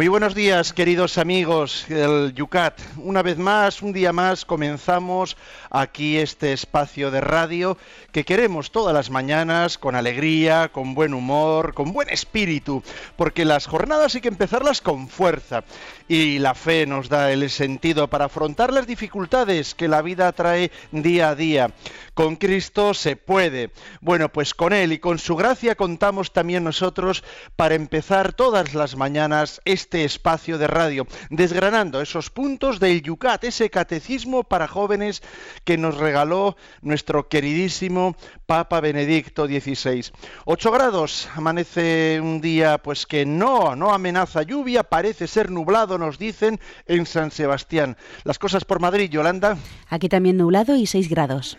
[0.00, 2.80] Muy buenos días, queridos amigos del Yucat.
[2.96, 5.36] Una vez más, un día más, comenzamos
[5.68, 7.76] aquí este espacio de radio
[8.10, 12.82] que queremos todas las mañanas con alegría, con buen humor, con buen espíritu,
[13.16, 15.64] porque las jornadas hay que empezarlas con fuerza
[16.08, 20.72] y la fe nos da el sentido para afrontar las dificultades que la vida trae
[20.92, 21.72] día a día.
[22.14, 23.70] Con Cristo se puede.
[24.00, 27.22] Bueno, pues con Él y con su gracia contamos también nosotros
[27.54, 33.70] para empezar todas las mañanas este espacio de radio, desgranando esos puntos del Yucat, ese
[33.70, 35.22] catecismo para jóvenes
[35.64, 40.12] que nos regaló nuestro queridísimo Papa Benedicto XVI.
[40.44, 46.18] Ocho grados, amanece un día pues que no, no amenaza lluvia, parece ser nublado, nos
[46.18, 47.96] dicen, en San Sebastián.
[48.24, 49.56] Las cosas por Madrid, Yolanda.
[49.88, 51.58] Aquí también nublado y seis grados.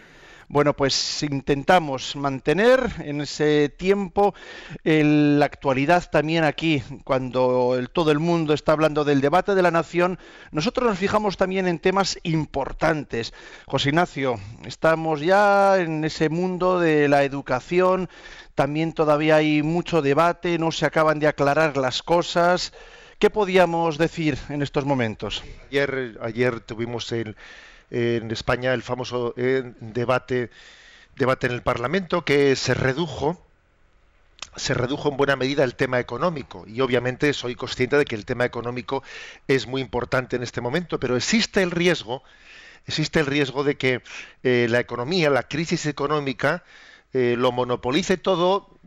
[0.54, 4.36] Bueno, pues intentamos mantener en ese tiempo
[4.84, 10.20] la actualidad también aquí, cuando todo el mundo está hablando del debate de la nación,
[10.52, 13.34] nosotros nos fijamos también en temas importantes.
[13.66, 18.10] José Ignacio, estamos ya en ese mundo de la educación,
[18.54, 22.74] también todavía hay mucho debate, no se acaban de aclarar las cosas.
[23.20, 25.46] ¿Qué podíamos decir en estos momentos?
[25.70, 27.38] Ayer, ayer tuvimos el
[27.92, 30.50] en España el famoso eh, debate,
[31.16, 33.40] debate en el Parlamento que se redujo
[34.56, 36.66] se redujo en buena medida el tema económico.
[36.68, 39.02] Y obviamente soy consciente de que el tema económico
[39.48, 42.22] es muy importante en este momento, pero existe el riesgo,
[42.86, 44.02] existe el riesgo de que
[44.44, 46.66] eh, la economía, la crisis económica
[47.14, 48.78] eh, lo monopolice todo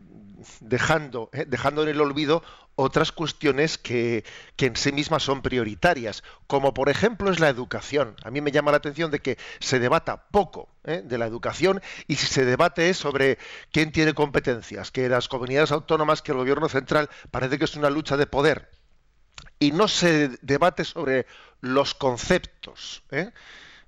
[0.59, 2.43] dejando, dejando en el olvido
[2.75, 4.23] otras cuestiones que,
[4.57, 8.15] en sí mismas son prioritarias, como por ejemplo es la educación.
[8.23, 11.01] A mí me llama la atención de que se debata poco ¿eh?
[11.03, 13.37] de la educación y si se debate es sobre
[13.71, 17.89] quién tiene competencias, que las comunidades autónomas, que el gobierno central, parece que es una
[17.89, 18.69] lucha de poder.
[19.59, 21.27] Y no se debate sobre
[21.61, 23.03] los conceptos.
[23.11, 23.31] ¿eh?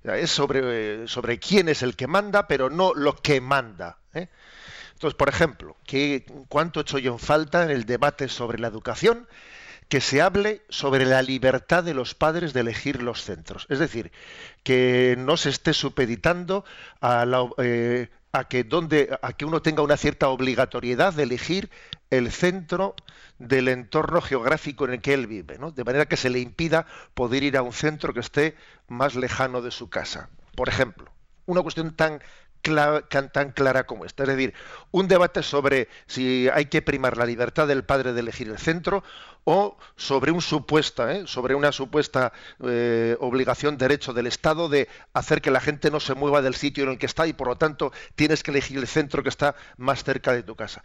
[0.02, 3.98] Es sobre, sobre quién es el que manda, pero no lo que manda.
[4.14, 4.28] ¿eh?
[4.98, 8.66] Entonces, por ejemplo, ¿qué, ¿cuánto he hecho yo en falta en el debate sobre la
[8.66, 9.28] educación?
[9.88, 13.64] que se hable sobre la libertad de los padres de elegir los centros.
[13.70, 14.12] Es decir,
[14.62, 16.66] que no se esté supeditando
[17.00, 17.24] a,
[17.56, 18.08] eh,
[18.50, 21.70] que, donde, a que uno tenga una cierta obligatoriedad de elegir
[22.10, 22.96] el centro
[23.38, 25.70] del entorno geográfico en el que él vive, ¿no?
[25.70, 28.56] de manera que se le impida poder ir a un centro que esté
[28.88, 30.28] más lejano de su casa.
[30.54, 31.10] Por ejemplo,
[31.46, 32.20] una cuestión tan
[32.60, 34.24] tan clara como esta.
[34.24, 34.54] Es decir,
[34.90, 39.02] un debate sobre si hay que primar la libertad del padre de elegir el centro
[39.44, 40.42] o sobre un
[41.10, 41.22] ¿eh?
[41.26, 42.32] sobre una supuesta
[42.62, 46.84] eh, obligación, derecho del Estado de hacer que la gente no se mueva del sitio
[46.84, 49.56] en el que está y por lo tanto tienes que elegir el centro que está
[49.78, 50.82] más cerca de tu casa.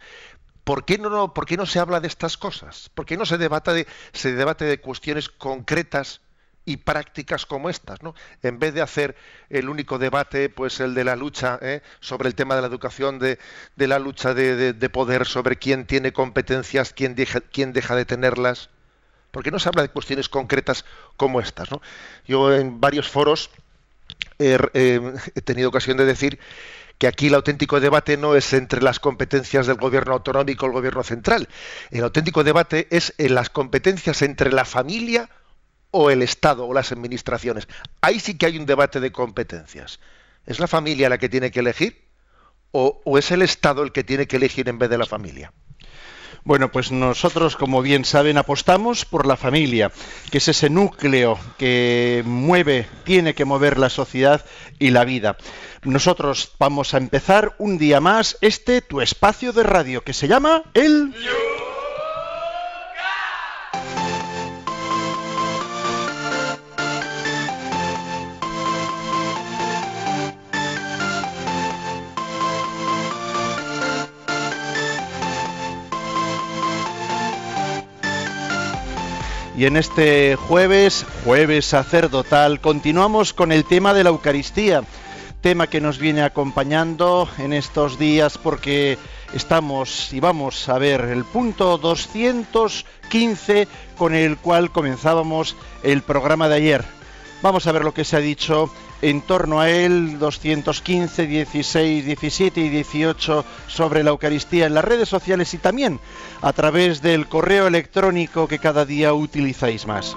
[0.64, 2.90] ¿Por qué no, qué no se habla de estas cosas?
[2.94, 3.36] ¿Por qué no se
[3.74, 6.22] de, se debate de cuestiones concretas
[6.64, 8.14] y prácticas como estas, ¿no?
[8.42, 9.16] En vez de hacer
[9.50, 11.82] el único debate, pues el de la lucha ¿eh?
[12.00, 13.38] sobre el tema de la educación, de,
[13.76, 18.70] la lucha de, poder sobre quién tiene competencias, quién deja, quién deja de tenerlas,
[19.30, 20.84] porque no se habla de cuestiones concretas
[21.16, 21.82] como estas, ¿no?
[22.26, 23.50] Yo en varios foros
[24.38, 24.56] he,
[25.34, 26.38] he tenido ocasión de decir
[26.98, 30.74] que aquí el auténtico debate no es entre las competencias del gobierno autonómico y el
[30.74, 31.48] gobierno central.
[31.90, 35.28] El auténtico debate es en las competencias entre la familia
[35.96, 37.68] o el Estado o las administraciones.
[38.00, 40.00] Ahí sí que hay un debate de competencias.
[40.44, 42.02] ¿Es la familia la que tiene que elegir
[42.72, 45.52] o, es el Estado el que tiene que elegir en vez de la familia?
[46.42, 49.92] Bueno, pues nosotros, como bien saben, apostamos por la familia,
[50.32, 54.44] que es ese núcleo que mueve, tiene que mover la sociedad
[54.80, 55.36] y la vida.
[55.84, 60.64] Nosotros vamos a empezar un día más este tu espacio de radio que se llama
[60.74, 61.14] El...
[79.56, 84.82] Y en este jueves, jueves sacerdotal, continuamos con el tema de la Eucaristía,
[85.42, 88.98] tema que nos viene acompañando en estos días porque
[89.32, 96.56] estamos y vamos a ver el punto 215 con el cual comenzábamos el programa de
[96.56, 96.84] ayer.
[97.40, 98.72] Vamos a ver lo que se ha dicho
[99.04, 105.10] en torno a él 215, 16, 17 y 18 sobre la Eucaristía en las redes
[105.10, 106.00] sociales y también
[106.40, 110.16] a través del correo electrónico que cada día utilizáis más.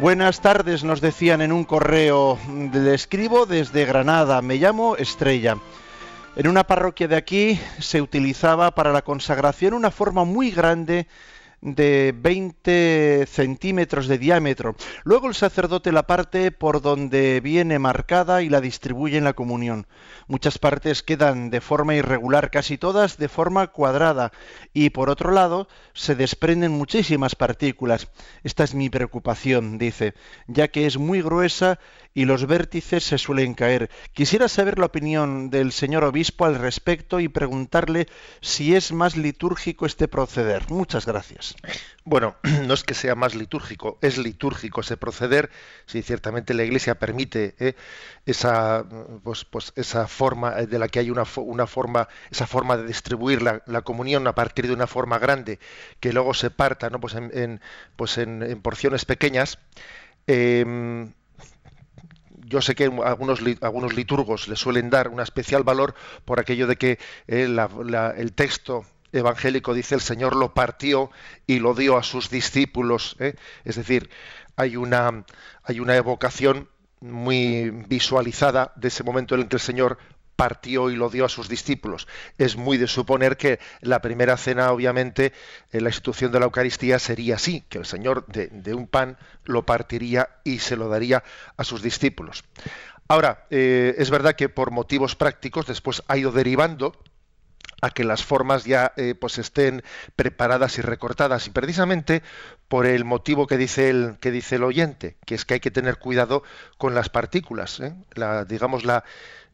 [0.00, 2.38] Buenas tardes, nos decían en un correo.
[2.72, 4.40] Le escribo desde Granada.
[4.40, 5.56] Me llamo Estrella.
[6.36, 11.08] En una parroquia de aquí se utilizaba para la consagración una forma muy grande
[11.62, 14.76] de 20 centímetros de diámetro.
[15.04, 19.86] Luego el sacerdote la parte por donde viene marcada y la distribuye en la comunión.
[20.26, 24.32] Muchas partes quedan de forma irregular, casi todas de forma cuadrada,
[24.72, 28.08] y por otro lado se desprenden muchísimas partículas.
[28.42, 30.14] Esta es mi preocupación, dice,
[30.46, 31.78] ya que es muy gruesa
[32.12, 33.90] y los vértices se suelen caer.
[34.12, 38.08] Quisiera saber la opinión del señor obispo al respecto y preguntarle
[38.40, 40.70] si es más litúrgico este proceder.
[40.70, 41.54] Muchas gracias.
[42.04, 42.36] Bueno,
[42.66, 45.50] no es que sea más litúrgico, es litúrgico ese proceder,
[45.86, 47.74] si ciertamente la Iglesia permite eh,
[48.26, 48.84] esa,
[49.22, 53.82] pues, pues, esa forma de la que hay una, forma, esa forma de distribuir la,
[53.82, 55.58] comunión a partir de una forma grande,
[56.00, 57.00] que luego se parta, ¿no?
[57.00, 57.60] pues en,
[57.96, 59.58] pues en, porciones pequeñas.
[60.26, 61.12] Em,
[62.50, 63.40] yo sé que algunos,
[63.94, 65.94] liturgos le suelen dar un especial valor
[66.24, 66.98] por aquello de que
[67.28, 67.48] eh,
[68.16, 71.10] el texto evangélico dice el Señor lo partió
[71.46, 73.16] y lo dio a sus discípulos.
[73.20, 73.36] ¿eh?
[73.64, 74.10] Es decir,
[74.56, 75.24] hay una,
[75.62, 76.68] hay una evocación
[77.00, 79.98] muy visualizada de ese momento en el que el Señor
[80.40, 82.08] partió y lo dio a sus discípulos.
[82.38, 85.34] Es muy de suponer que la primera cena, obviamente,
[85.70, 89.66] en la institución de la Eucaristía sería así, que el Señor de, un pan lo
[89.66, 91.22] partiría y se lo daría
[91.58, 92.42] a sus discípulos.
[93.06, 96.94] Ahora, eh, es verdad que por motivos prácticos después ha ido derivando
[97.82, 99.82] a que las formas ya eh, pues estén
[100.16, 102.22] preparadas y recortadas y precisamente
[102.68, 105.70] por el motivo que dice el que dice el oyente que es que hay que
[105.70, 106.42] tener cuidado
[106.76, 107.94] con las partículas ¿eh?
[108.14, 109.04] la digamos la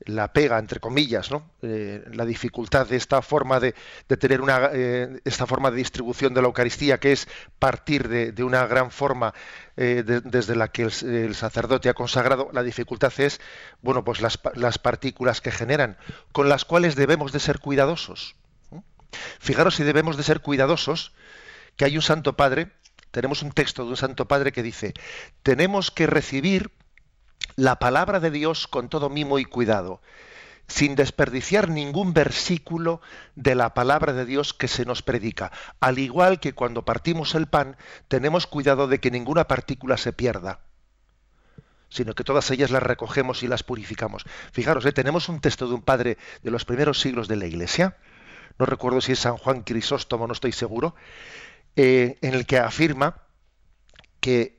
[0.05, 3.75] la pega entre comillas no eh, la dificultad de esta forma de,
[4.19, 4.71] tener una
[5.25, 7.29] esta forma de distribución de la Eucaristía que es
[7.59, 9.35] partir de, una gran forma
[9.77, 13.41] desde la que el, sacerdote ha consagrado la dificultad es
[13.83, 15.97] bueno pues las, las partículas que generan
[16.33, 18.37] con las cuales debemos de ser cuidadosos
[19.39, 21.13] Fijaros si debemos de ser cuidadosos,
[21.77, 22.73] que hay un Santo Padre,
[23.11, 24.95] tenemos un texto de un Santo Padre que dice,
[25.43, 26.71] tenemos que recibir
[27.57, 30.01] la palabra de Dios con todo mimo y cuidado,
[30.69, 33.01] sin desperdiciar ningún versículo
[33.35, 35.53] de la palabra de Dios que se nos predica.
[35.81, 37.77] Al igual que cuando partimos el pan,
[38.09, 40.61] tenemos cuidado de que ninguna partícula se pierda,
[41.89, 44.25] sino que todas ellas las recogemos y las purificamos.
[44.53, 44.93] Fijaros, ¿eh?
[44.93, 47.97] tenemos un texto de un padre de los primeros siglos de la Iglesia,
[48.59, 50.95] no recuerdo si es San Juan Crisóstomo, no estoy seguro,
[51.77, 53.23] eh, en el que afirma
[54.21, 54.56] que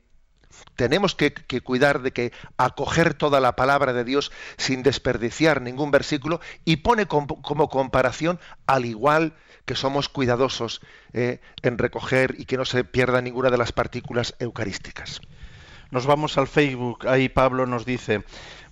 [0.76, 6.40] tenemos que, cuidar de que acoger toda la palabra de Dios sin desperdiciar ningún versículo
[6.64, 9.34] y pone como, comparación al igual
[9.64, 10.80] que somos cuidadosos
[11.12, 15.20] eh, en recoger y que no se pierda ninguna de las partículas eucarísticas.
[15.90, 18.22] Nos vamos al Facebook, ahí Pablo nos dice,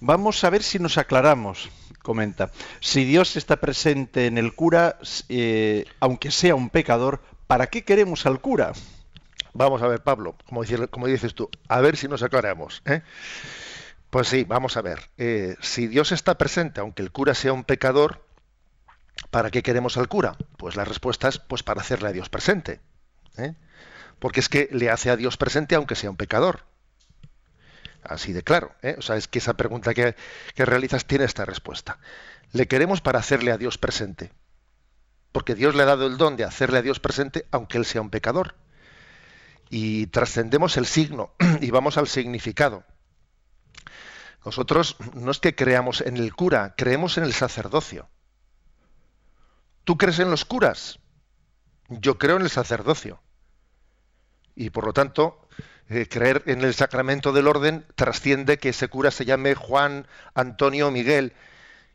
[0.00, 1.70] vamos a ver si nos aclaramos
[2.06, 4.96] comenta, si Dios está presente en el cura,
[5.28, 8.74] eh, aunque sea un pecador, ¿para qué queremos al cura?
[9.56, 12.82] Vamos a ver, Pablo, como, dices, tú, a ver si nos aclaramos.
[12.84, 13.02] ¿eh?
[14.10, 15.10] Pues sí, vamos a ver.
[15.16, 18.22] Eh, si Dios está presente, aunque el cura sea un pecador,
[19.30, 20.36] ¿para qué queremos al cura?
[20.58, 22.80] Pues la respuesta es pues para hacerle a Dios presente.
[24.18, 26.64] Porque es que le hace a Dios presente aunque sea un pecador.
[28.02, 28.72] Así de claro.
[28.82, 28.96] ¿eh?
[28.98, 30.14] O sea, es que esa pregunta que,
[30.56, 31.98] realizas tiene esta respuesta.
[32.52, 34.32] Le queremos para hacerle a Dios presente.
[35.32, 38.02] Porque Dios le ha dado el don de hacerle a Dios presente aunque Él sea
[38.02, 38.54] un pecador.
[39.68, 42.84] Y trascendemos el signo y vamos al significado.
[44.44, 48.08] Nosotros no es que creamos en el cura, creemos en el sacerdocio.
[49.82, 51.00] ¿Tú crees en los curas?
[51.88, 53.20] Yo creo en el sacerdocio.
[54.54, 55.48] Y por lo tanto,
[55.88, 60.90] eh, creer en el sacramento del orden trasciende que ese cura se llame Juan, Antonio,
[60.90, 61.32] Miguel,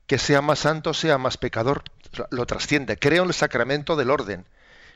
[0.07, 1.83] que sea más santo, sea más pecador,
[2.29, 2.97] lo trasciende.
[2.97, 4.45] Creo en el sacramento del orden,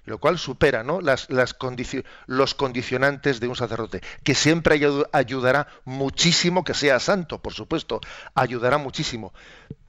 [0.06, 1.02] lo cual supera ¿no?
[1.02, 4.80] las, los condicionantes de un sacerdote, que siempre
[5.12, 8.02] ayudará muchísimo que sea santo, por supuesto,
[8.34, 9.34] ayudará muchísimo.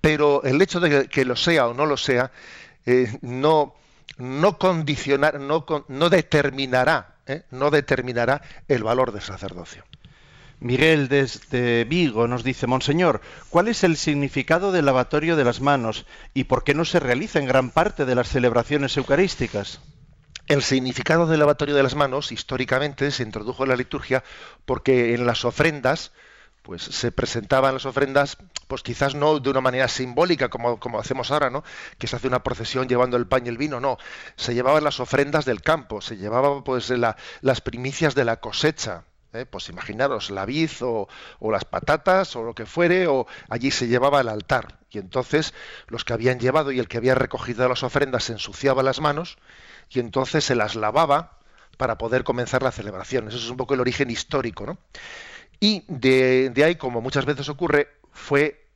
[0.00, 2.30] Pero el hecho de que lo sea o no lo sea,
[2.84, 3.74] eh, no,
[4.18, 7.42] no, condicionar, no, no determinará ¿eh?
[7.50, 9.84] no determinará el valor del sacerdocio.
[10.58, 13.20] Miguel desde Vigo nos dice, Monseñor,
[13.50, 17.38] ¿cuál es el significado del lavatorio de las manos y por qué no se realiza
[17.38, 19.80] en gran parte de las celebraciones eucarísticas?
[20.48, 24.22] El significado del lavatorio de las manos históricamente se introdujo en la liturgia
[24.64, 26.12] porque en las ofrendas
[26.62, 31.30] pues se presentaban las ofrendas, pues quizás no de una manera simbólica como, como hacemos
[31.30, 31.62] ahora, ¿no?
[31.96, 33.98] Que se hace una procesión llevando el pan y el vino, no.
[34.34, 36.92] Se llevaban las ofrendas del campo, se llevaban pues
[37.40, 39.04] las primicias de la cosecha,
[39.36, 39.46] ¿eh?
[39.46, 41.08] pues imaginaros la vid o,
[41.40, 44.78] las patatas o lo que fuere, o allí se llevaba el altar.
[44.90, 45.54] Y entonces
[45.88, 49.38] los que habían llevado y el que había recogido las ofrendas se ensuciaba las manos
[49.90, 51.38] y entonces se las lavaba
[51.76, 53.28] para poder comenzar la celebración.
[53.28, 54.78] Eso es un poco el origen histórico, ¿no?
[55.60, 58.66] Y de, ahí, como muchas veces ocurre, fue,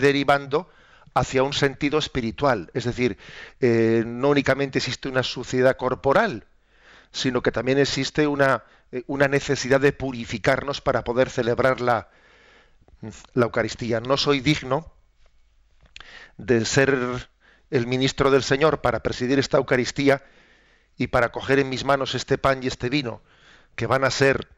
[0.00, 0.68] derivando
[1.14, 2.70] hacia un sentido espiritual.
[2.74, 3.16] Es decir,
[3.60, 6.46] eh, no únicamente existe una suciedad corporal,
[7.12, 8.64] sino que también existe una,
[9.06, 12.08] una necesidad de purificarnos para poder celebrar la,
[13.34, 14.00] la Eucaristía.
[14.00, 14.92] No soy digno
[16.36, 16.96] de ser
[17.70, 20.22] el ministro del Señor para presidir esta Eucaristía
[20.96, 23.22] y para coger en mis manos este pan y este vino,
[23.74, 24.48] que van a ser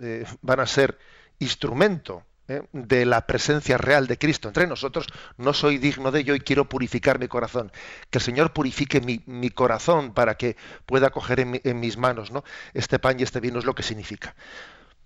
[0.00, 0.98] eh, van a ser
[1.38, 6.34] instrumento eh, de la presencia real de Cristo entre nosotros, no soy digno de ello
[6.34, 7.70] y quiero purificar mi corazón.
[8.10, 12.42] Que el Señor purifique mi, corazón para que pueda coger en, mis manos ¿no?
[12.74, 14.34] este pan y este vino es lo que significa.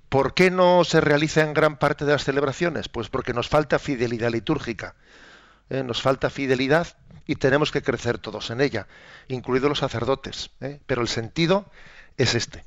[0.08, 2.88] ¿Por qué no se realiza en gran parte de las celebraciones?
[2.88, 4.94] Pues porque nos falta fidelidad litúrgica.
[5.68, 5.82] ¿eh?
[5.82, 6.96] nos falta fidelidad
[7.26, 8.86] y tenemos que crecer todos en ella,
[9.28, 10.50] incluidos los sacerdotes.
[10.86, 11.70] Pero el sentido
[12.16, 12.64] es este.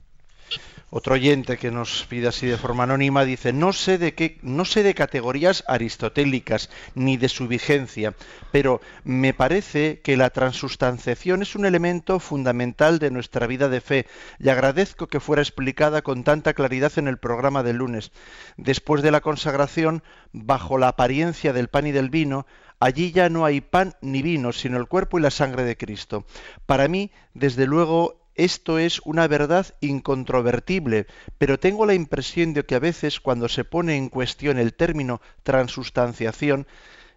[0.89, 4.63] Otro oyente que nos pide así de forma anónima dice, no sé de qué, no
[4.63, 8.15] sé de categorías aristotélicas ni de su vigencia,
[8.53, 14.07] pero me parece que la transustanciación es un elemento fundamental de nuestra vida de fe
[14.39, 18.13] y agradezco que fuera explicada con tanta claridad en el programa del lunes.
[18.55, 22.45] Después de la consagración, bajo la apariencia del pan y del vino,
[22.79, 26.25] Allí ya no hay pan ni vino, sino el cuerpo y la sangre de Cristo.
[26.67, 32.75] Para mí, desde luego, esto es una verdad incontrovertible, pero tengo la impresión de que
[32.75, 36.67] a veces cuando se pone en cuestión el término transustanciación,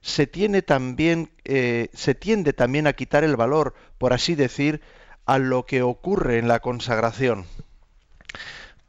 [0.01, 4.81] se, tiene también, eh, se tiende también a quitar el valor, por así decir,
[5.27, 7.45] a lo que ocurre en la consagración.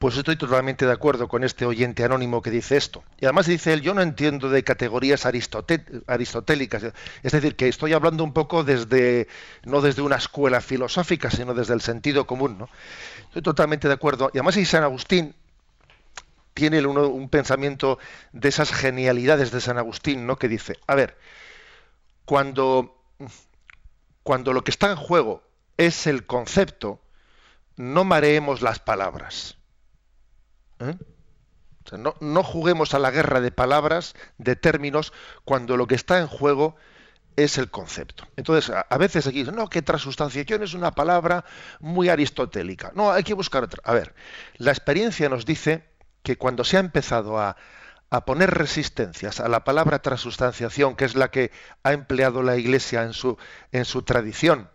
[0.02, 3.04] Pues estoy totalmente de acuerdo con este oyente anónimo que dice esto.
[3.20, 6.84] Y además dice él, yo no entiendo de categorías aristotélicas.
[7.22, 9.28] Es decir, que estoy hablando un poco desde,
[9.64, 12.58] no desde una escuela filosófica, sino desde el sentido común.
[12.58, 12.68] ¿no?
[13.28, 14.32] Estoy totalmente de acuerdo.
[14.34, 15.36] Y además y San Agustín
[16.56, 18.00] tiene un pensamiento
[18.32, 20.36] de esas genialidades de San Agustín, ¿no?
[20.36, 21.16] Que dice, a ver,
[22.26, 22.98] cuando,
[24.24, 25.44] cuando lo que está en juego
[25.78, 27.00] es el concepto,
[27.76, 29.61] no mareemos las palabras
[30.82, 30.98] ¿Eh?
[32.20, 35.14] no, juguemos a la guerra de palabras, de términos,
[35.46, 36.76] cuando lo que está en juego
[37.36, 38.26] es el concepto.
[38.36, 41.46] Entonces, a, veces aquí dicen, no, que transustanciación es una palabra
[41.80, 42.92] muy aristotélica.
[42.96, 43.82] No, hay que buscar otra.
[43.86, 44.14] A ver,
[44.58, 45.86] la experiencia nos dice
[46.24, 47.56] que cuando se ha empezado a,
[48.10, 51.52] a poner resistencias a la palabra transustanciación, que es la que
[51.84, 53.38] ha empleado la Iglesia en su,
[53.72, 54.70] en su tradición,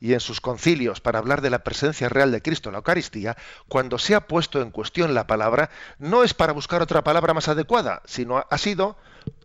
[0.00, 3.36] y en sus concilios para hablar de la presencia real de Cristo en la Eucaristía,
[3.68, 7.48] cuando se ha puesto en cuestión la palabra, no es para buscar otra palabra más
[7.48, 8.96] adecuada, sino ha sido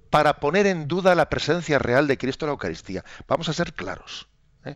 [0.10, 3.06] para poner en duda la presencia real de Cristo en la Eucaristía.
[3.28, 4.28] Vamos a ser claros.
[4.66, 4.76] ¿eh?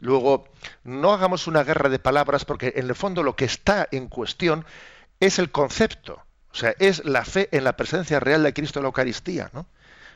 [0.00, 0.48] Luego,
[0.82, 4.64] no hagamos una guerra de palabras porque en el fondo lo que está en cuestión
[5.20, 8.84] es el concepto, o sea, es la fe en la presencia real de Cristo en
[8.84, 9.66] la Eucaristía, ¿no?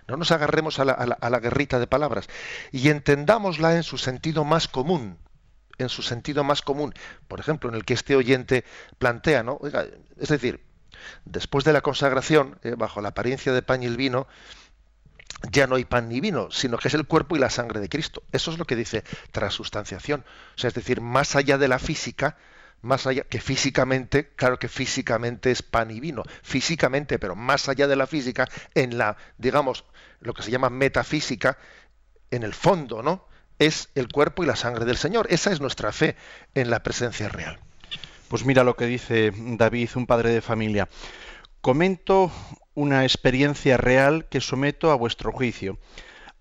[0.07, 2.29] No nos agarremos a la, guerrita de palabras
[2.73, 5.19] y entendámosla en su sentido más común,
[5.79, 6.93] en su sentido más común.
[7.27, 8.65] Por ejemplo, en el que este oyente
[8.99, 9.59] plantea, ¿no?
[10.21, 10.61] es decir,
[11.25, 14.27] después de la consagración, eh, bajo la apariencia de pan y el vino,
[15.51, 17.89] ya no hay pan ni vino, sino que es el cuerpo y la sangre de
[17.89, 18.23] Cristo.
[18.33, 20.25] Eso es lo que dice transustanciación.
[20.57, 22.37] O sea, es decir, más allá de la física,
[22.85, 27.89] más allá que físicamente, claro que físicamente es pan y vino, físicamente, pero más allá
[27.89, 29.85] de la física, en la, digamos,
[30.21, 31.59] lo que se llama metafísica,
[32.31, 33.27] en el fondo, ¿no?
[33.59, 35.27] Es el cuerpo y la sangre del Señor.
[35.31, 36.17] Esa es nuestra fe
[36.55, 37.59] en la presencia real.
[38.29, 40.89] Pues mira lo que dice David, un padre de familia.
[41.61, 42.33] Comento
[42.75, 45.79] una experiencia real que someto a vuestro juicio.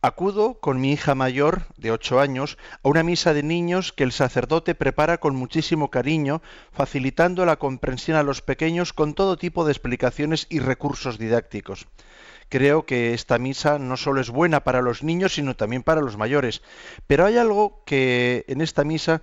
[0.06, 4.12] Acudo con mi hija mayor, de ocho años, a una misa de niños que el
[4.12, 6.42] sacerdote prepara con muchísimo cariño,
[6.74, 11.88] facilitando la comprensión a los pequeños con todo tipo de explicaciones y recursos didácticos.
[12.50, 16.18] Creo que esta misa no solo es buena para los niños, sino también para los
[16.18, 16.64] mayores.
[17.08, 19.22] Pero hay algo que en esta misa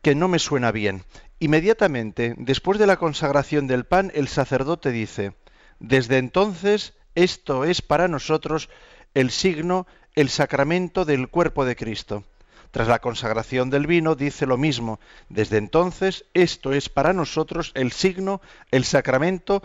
[0.00, 1.02] que no me suena bien.
[1.40, 5.34] Inmediatamente, después de la consagración del pan, el sacerdote dice,
[5.80, 8.70] desde entonces esto es para nosotros
[9.14, 12.24] el signo, el sacramento del cuerpo de Cristo.
[12.70, 14.98] Tras la consagración del vino dice lo mismo.
[15.28, 18.40] Desde entonces esto es para nosotros el signo,
[18.70, 19.62] el sacramento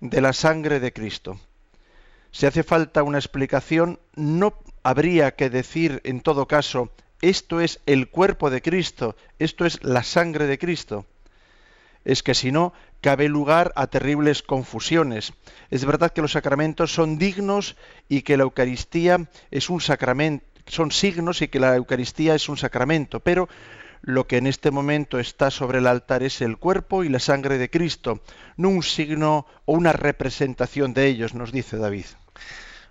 [0.00, 1.38] de la sangre de Cristo.
[2.32, 6.90] Si hace falta una explicación, no habría que decir en todo caso,
[7.22, 11.06] esto es el cuerpo de Cristo, esto es la sangre de Cristo.
[12.06, 15.32] Es que si no, cabe lugar a terribles confusiones.
[15.70, 17.76] Es verdad que los sacramentos son dignos
[18.08, 22.56] y que la Eucaristía es un sacramento, son signos y que la Eucaristía es un
[22.56, 23.48] sacramento, pero
[24.02, 27.58] lo que en este momento está sobre el altar es el cuerpo y la sangre
[27.58, 28.20] de Cristo,
[28.56, 32.06] no un signo o una representación de ellos, nos dice David.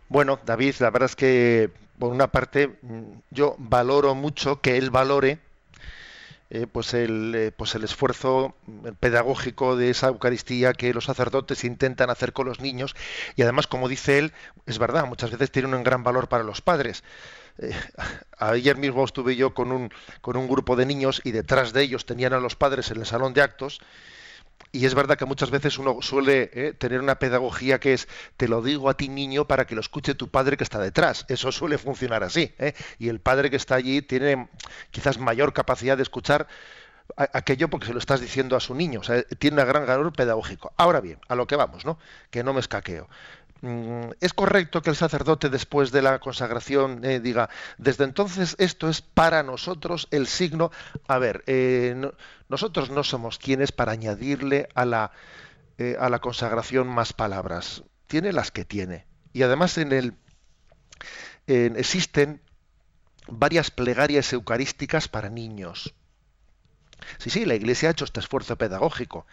[0.10, 2.80] Bueno, David, la verdad es que por una parte
[3.32, 5.40] yo valoro mucho que él valore
[6.56, 8.56] eh, pues, el, eh, pues el esfuerzo
[9.02, 12.96] pedagógico de esa Eucaristía que los sacerdotes intentan hacer con los niños
[13.36, 14.32] y además, como dice él,
[14.66, 17.04] es verdad, muchas veces tiene un gran valor para los padres.
[17.58, 17.76] Eh,
[18.38, 22.06] ayer mismo estuve yo con un, con un grupo de niños y detrás de ellos
[22.06, 23.82] tenían a los padres en el salón de actos
[24.76, 28.50] y es verdad que muchas veces uno suele eh, tener una pedagogía que es, te
[28.50, 31.26] lo digo a ti niño para que lo escuche tu padre que está detrás.
[31.30, 32.54] Eso suele funcionar así.
[32.60, 32.74] ¿eh?
[33.00, 34.50] Y el padre que está allí tiene
[34.92, 36.48] quizás mayor capacidad de escuchar
[37.16, 39.00] aquello porque se lo estás diciendo a su niño.
[39.00, 40.74] O sea, tiene un gran valor pedagógico.
[40.76, 41.98] Ahora bien, a lo que vamos, ¿no?
[42.30, 43.08] Que no me escaqueo.
[43.62, 48.90] Mm, ¿Es correcto que el sacerdote después de la consagración eh, diga, desde entonces esto
[48.90, 50.72] es para nosotros el signo?
[51.08, 51.96] A ver, eh,
[52.50, 55.12] nosotros no somos quienes para añadirle a la,
[55.78, 57.84] eh, a la consagración más palabras.
[58.08, 59.08] Tiene las que tiene.
[59.34, 60.14] Y además en el,
[61.48, 62.42] existen
[63.28, 65.96] varias plegarias eucarísticas para niños.
[67.18, 69.26] Sí, sí, la Iglesia ha hecho este esfuerzo pedagógico.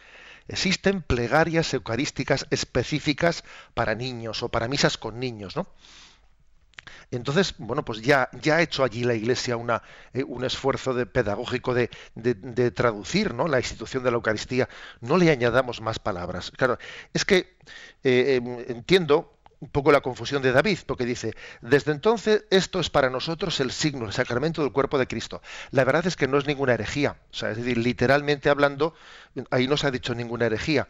[0.49, 3.45] Existen plegarias eucarísticas específicas
[3.75, 5.67] para niños o para misas con niños, ¿no?
[7.11, 9.83] Entonces, bueno, pues ya, ya ha hecho allí la Iglesia una,
[10.15, 13.49] eh, un esfuerzo de, pedagógico de, de, traducir ¿no?
[13.49, 14.69] la institución de la Eucaristía.
[15.01, 16.51] No le añadamos más palabras.
[16.53, 16.79] Claro,
[17.13, 17.57] es que
[18.03, 22.91] eh, em, entiendo un poco la confusión de David, porque dice, desde entonces esto es
[22.91, 25.41] para nosotros el signo, el sacramento del cuerpo de Cristo.
[25.71, 28.93] La verdad es que no es ninguna herejía, o sea, es decir, literalmente hablando,
[29.51, 30.89] ahí no se ha dicho ninguna herejía.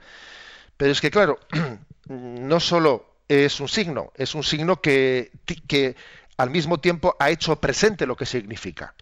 [0.78, 1.38] Pero es que, claro,
[2.08, 5.32] no solo es un signo, es un signo que,
[5.68, 5.94] que
[6.38, 8.94] al mismo tiempo ha hecho presente lo que significa.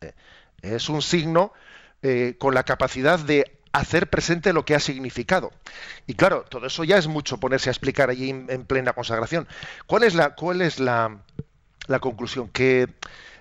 [0.00, 0.14] Eh,
[0.62, 1.52] es un signo
[2.00, 5.52] eh, con la capacidad de hacer presente lo que ha significado.
[6.06, 9.48] Y claro, todo eso ya es mucho ponerse a explicar allí en, plena consagración.
[9.86, 11.18] ¿Cuál es la, cuál es la,
[11.88, 12.48] la conclusión?
[12.48, 12.88] Que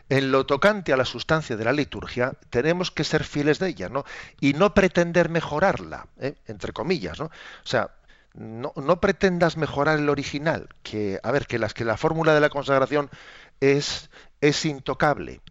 [0.09, 3.89] en lo tocante a la sustancia de la liturgia tenemos que ser fieles de ella,
[3.89, 4.05] ¿no?
[4.39, 6.33] Y no pretender mejorarla, ¿eh?
[6.47, 7.25] entre comillas, ¿no?
[7.25, 7.91] O sea,
[8.33, 12.41] no, no, pretendas mejorar el original, que, a ver, que, las, que la fórmula de
[12.41, 13.11] la consagración
[13.59, 14.09] es,
[14.41, 15.41] es intocable.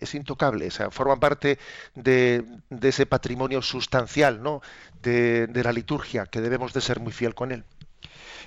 [0.00, 1.58] Es intocable, o sea, forma parte
[1.94, 2.44] de,
[2.82, 4.62] ese patrimonio sustancial ¿no?
[5.02, 7.64] de, la liturgia, que debemos de ser muy fiel con él.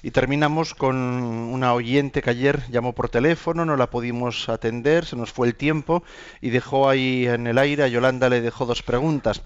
[0.02, 5.16] Y terminamos con una oyente que ayer llamó por teléfono, no la pudimos atender, se
[5.16, 6.04] nos fue el tiempo
[6.42, 9.42] y dejó ahí en el aire, a Yolanda le dejó dos preguntas.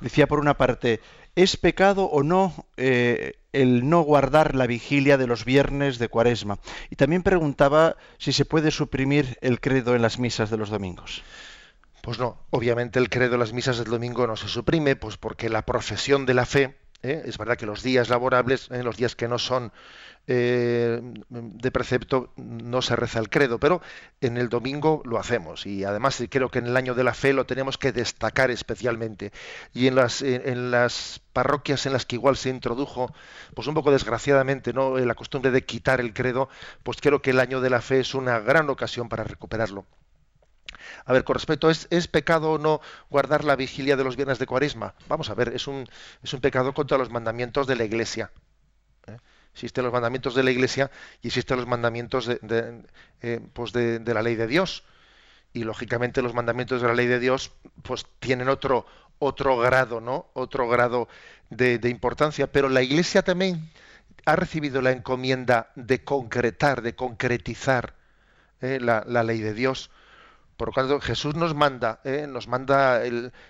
[0.00, 1.00] Decía por una parte,
[1.34, 6.58] ¿es pecado o no eh, el no guardar la vigilia de los viernes de cuaresma.
[6.90, 11.22] Y también preguntaba si se puede suprimir el credo en las misas de los domingos.
[12.02, 15.48] Pues no, obviamente el credo en las misas del domingo no se suprime, pues porque
[15.48, 17.22] la profesión de la fe, ¿eh?
[17.24, 18.82] es verdad que los días laborables, en ¿eh?
[18.82, 19.72] los días que no son
[20.26, 23.82] eh, de precepto no se reza el credo, pero
[24.20, 27.32] en el domingo lo hacemos y además creo que en el año de la fe
[27.32, 29.32] lo tenemos que destacar especialmente.
[29.74, 33.12] Y en las, en las parroquias en las que igual se introdujo,
[33.54, 34.98] pues un poco desgraciadamente, ¿no?
[34.98, 36.48] la costumbre de quitar el credo,
[36.82, 39.86] pues creo que el año de la fe es una gran ocasión para recuperarlo.
[41.04, 42.80] A ver, con respecto, ¿es, ¿es, pecado o no
[43.10, 44.94] guardar la vigilia de los viernes de cuaresma?
[45.08, 45.88] Vamos a ver, es un,
[46.22, 48.30] es un pecado contra los mandamientos de la Iglesia.
[49.06, 49.16] ¿eh?
[49.52, 52.82] Existen los mandamientos de la Iglesia y existen los mandamientos de,
[53.20, 54.84] eh, pues de, la ley de Dios.
[55.52, 58.86] Y lógicamente los mandamientos de la ley de Dios pues tienen otro,
[59.18, 60.30] otro grado, ¿no?
[60.32, 61.08] Otro grado
[61.50, 62.50] de, importancia.
[62.50, 63.70] Pero la Iglesia también
[64.24, 67.94] ha recibido la encomienda de concretar, de concretizar
[68.62, 69.90] eh, la, ley de Dios.
[70.62, 73.02] Por lo tanto, Jesús nos manda, eh, nos manda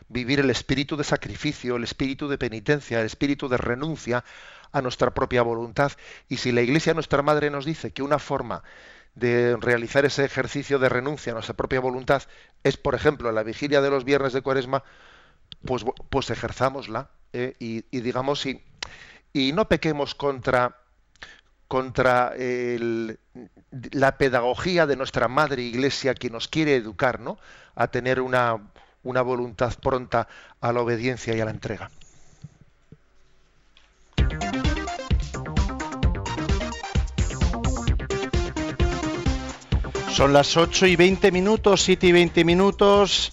[0.08, 4.24] vivir el espíritu de sacrificio, el espíritu de penitencia, el espíritu de renuncia
[4.72, 5.92] a nuestra propia voluntad.
[6.30, 8.62] Y si la Iglesia, nuestra Madre, nos dice que una forma
[9.14, 12.22] de realizar ese ejercicio de renuncia a nuestra propia voluntad
[12.64, 14.82] es, por ejemplo, la vigilia de los viernes de Cuaresma,
[15.66, 17.56] pues, pues ejerzámosla ¿eh?
[17.58, 20.81] y, digamos, y no pequemos contra
[21.72, 22.34] contra
[23.92, 27.38] la pedagogía de nuestra madre iglesia que nos quiere educar ¿no?
[27.74, 28.58] a tener una,
[29.02, 30.28] una voluntad pronta
[30.60, 31.90] a la obediencia y a la entrega.
[40.10, 43.32] Son las 8 y 20 minutos, 7 y 20 minutos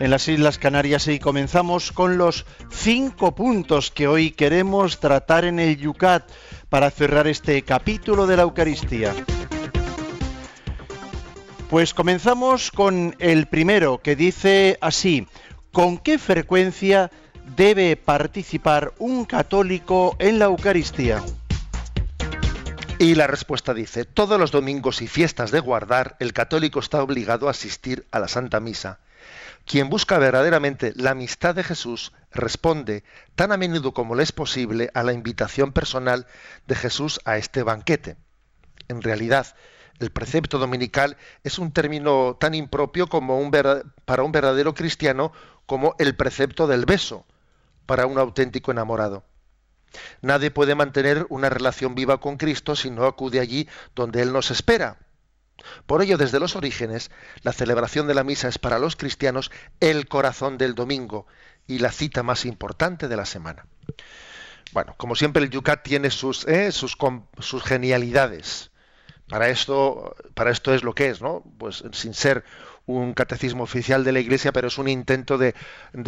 [0.00, 5.60] en las Islas Canarias y comenzamos con los cinco puntos que hoy queremos tratar en
[5.60, 6.26] el Yucat
[6.70, 9.14] para cerrar este capítulo de la Eucaristía.
[11.68, 15.28] Pues comenzamos con el primero que dice así,
[15.70, 17.10] ¿con qué frecuencia
[17.54, 21.22] debe participar un católico en la Eucaristía?
[22.98, 27.48] Y la respuesta dice, todos los domingos y fiestas de guardar, el católico está obligado
[27.48, 28.98] a asistir a la Santa Misa.
[29.70, 33.04] Quien busca verdaderamente la amistad de Jesús responde
[33.36, 36.26] tan a menudo como le es posible a la invitación personal
[36.66, 38.16] de Jesús a este banquete.
[38.88, 39.54] En realidad,
[40.00, 43.48] el precepto dominical es un término tan impropio como
[44.04, 45.30] para un verdadero cristiano
[45.66, 47.24] como el precepto del beso
[47.86, 49.22] para un auténtico enamorado.
[50.20, 54.50] Nadie puede mantener una relación viva con Cristo si no acude allí donde Él nos
[54.50, 54.98] espera.
[55.86, 57.10] Por ello, desde los orígenes,
[57.42, 61.26] la celebración de la misa es para los cristianos el corazón del domingo
[61.66, 63.66] y la cita más importante de la semana.
[64.72, 66.96] Bueno, como siempre el Yucat tiene sus, eh, sus,
[67.64, 68.70] genialidades.
[69.28, 71.44] Para esto, para esto es lo que es, ¿no?
[71.58, 72.44] Pues sin ser
[72.86, 75.54] un catecismo oficial de la Iglesia, pero es un intento de,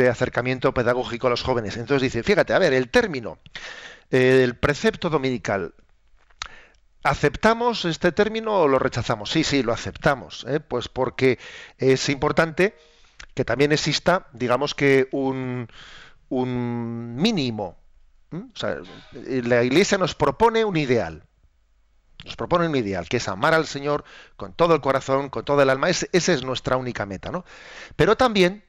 [0.09, 1.77] acercamiento pedagógico a los jóvenes.
[1.77, 3.39] Entonces dice, fíjate, a ver, el término,
[4.11, 5.75] eh, el precepto dominical,
[7.03, 9.31] ¿aceptamos este término o lo rechazamos?
[9.31, 10.61] Sí, sí, lo aceptamos, ¿eh?
[10.61, 11.39] pues porque
[11.79, 12.77] es importante
[13.35, 15.69] que también exista, digamos que un,
[16.29, 17.79] un mínimo.
[19.25, 21.25] La Iglesia nos propone un ideal.
[22.25, 24.05] Nos propone un ideal, que es amar al Señor
[24.37, 25.91] con todo el corazón, con toda el alma.
[25.91, 27.45] esa es nuestra única meta, ¿no?
[27.97, 28.65] Pero también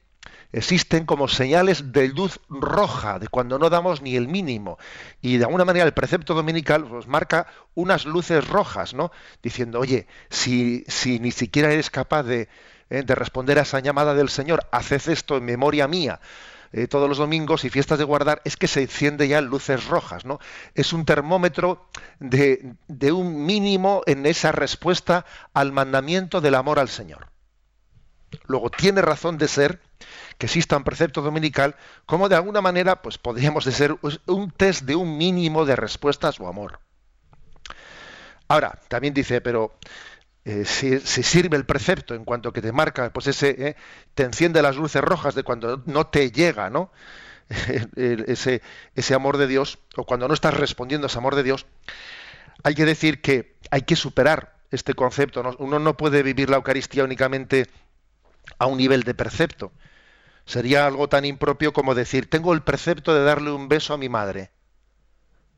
[0.52, 4.78] existen como señales de luz roja, de cuando no damos ni el mínimo.
[5.20, 9.10] Y de alguna manera el precepto dominical nos pues, marca unas luces rojas, ¿no?
[9.42, 12.48] Diciendo, oye, si, si ni siquiera eres capaz de,
[12.90, 16.20] eh, de responder a esa llamada del Señor, haced esto en memoria mía.
[16.72, 20.24] Eh, todos los domingos y fiestas de guardar es que se enciende ya luces rojas,
[20.24, 20.40] ¿no?
[20.74, 26.88] Es un termómetro de, de un mínimo en esa respuesta al mandamiento del amor al
[26.88, 27.33] Señor.
[28.46, 29.80] Luego tiene razón de ser
[30.38, 34.82] que exista un precepto dominical como de alguna manera pues podríamos de ser un test
[34.82, 36.80] de un mínimo de respuesta a su amor.
[38.48, 39.74] Ahora, también dice, pero
[40.44, 43.76] eh, si, sirve el precepto en cuanto que te marca, pues ese, eh,
[44.14, 46.92] te enciende las luces rojas de cuando no te llega, ¿no?
[47.96, 48.62] ese,
[48.94, 51.66] ese amor de Dios, o cuando no estás respondiendo a ese amor de Dios,
[52.62, 55.42] hay que decir que hay que superar este concepto.
[55.58, 57.68] Uno no puede vivir la Eucaristía únicamente
[58.58, 59.72] a un nivel de precepto.
[60.46, 64.08] Sería algo tan impropio como decir, tengo el precepto de darle un beso a mi
[64.08, 64.50] madre.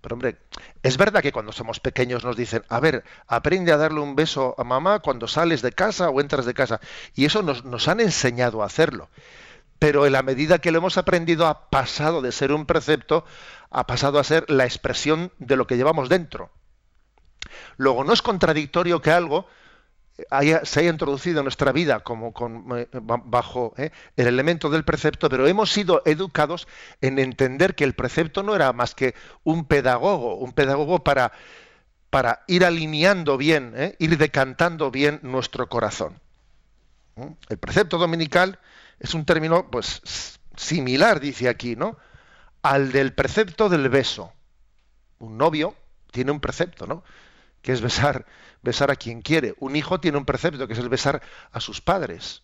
[0.00, 0.36] Pero hombre,
[0.84, 4.54] es verdad que cuando somos pequeños nos dicen, a ver, aprende a darle un beso
[4.56, 6.80] a mamá cuando sales de casa o entras de casa.
[7.14, 9.08] Y eso nos, nos han enseñado a hacerlo.
[9.80, 13.24] Pero en la medida que lo hemos aprendido ha pasado de ser un precepto,
[13.70, 16.50] ha pasado a ser la expresión de lo que llevamos dentro.
[17.76, 19.46] Luego, no es contradictorio que algo
[20.64, 22.32] se haya introducido en nuestra vida como
[22.76, 26.66] eh, bajo eh, el elemento del precepto, pero hemos sido educados
[27.00, 31.32] en entender que el precepto no era más que un pedagogo, un pedagogo para,
[32.08, 36.18] para ir alineando bien, eh, ir decantando bien nuestro corazón.
[37.16, 37.32] ¿Mm?
[37.50, 38.58] El precepto dominical
[38.98, 40.00] es un término pues
[40.56, 41.98] similar, dice aquí, ¿no?
[42.62, 44.32] Al del precepto del beso.
[45.18, 45.74] Un novio
[46.10, 47.04] tiene un precepto, ¿no?
[47.60, 48.24] Que es besar
[48.62, 49.54] besar a quien quiere.
[49.60, 52.42] Un hijo tiene un precepto, que es el besar a sus padres.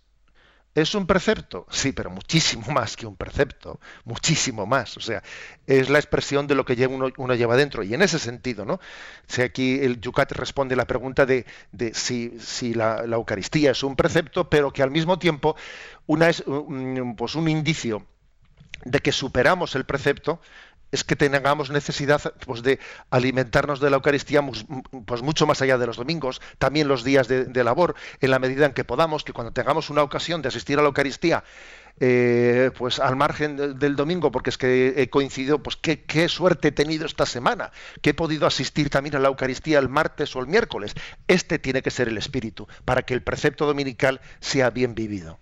[0.75, 1.67] ¿Es un precepto?
[1.71, 4.97] Sí, pero muchísimo más que un precepto, muchísimo más.
[4.97, 5.23] O sea,
[5.67, 7.83] es la expresión de lo que uno, lleva dentro.
[7.83, 8.81] Y en ese sentido, ¿no?
[9.27, 11.45] Si aquí el Yucat responde la pregunta de,
[11.93, 15.57] si, si la, Eucaristía es un precepto, pero que al mismo tiempo
[16.07, 16.43] una es
[17.17, 18.07] pues un indicio
[18.85, 20.41] de que superamos el precepto,
[20.93, 22.79] es que tengamos necesidad pues, de
[23.11, 24.43] alimentarnos de la Eucaristía
[25.07, 28.67] pues, mucho más allá de los domingos, también los días de, labor, en la medida
[28.67, 31.45] en que podamos, que cuando tengamos una ocasión de asistir a la Eucaristía,
[31.99, 36.69] eh, pues al margen del, domingo, porque es que he coincidido, pues qué, qué, suerte
[36.69, 40.41] he tenido esta semana, que he podido asistir también a la Eucaristía el martes o
[40.41, 40.95] el miércoles.
[41.27, 45.39] Este tiene que ser el espíritu, para que el precepto dominical sea bien vivido.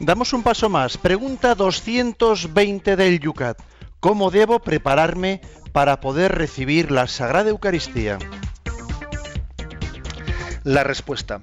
[0.00, 0.96] Damos un paso más.
[0.96, 3.60] Pregunta 220 del Yucat.
[4.00, 8.18] ¿Cómo debo prepararme para poder recibir la Sagrada Eucaristía?
[10.64, 11.40] La respuesta.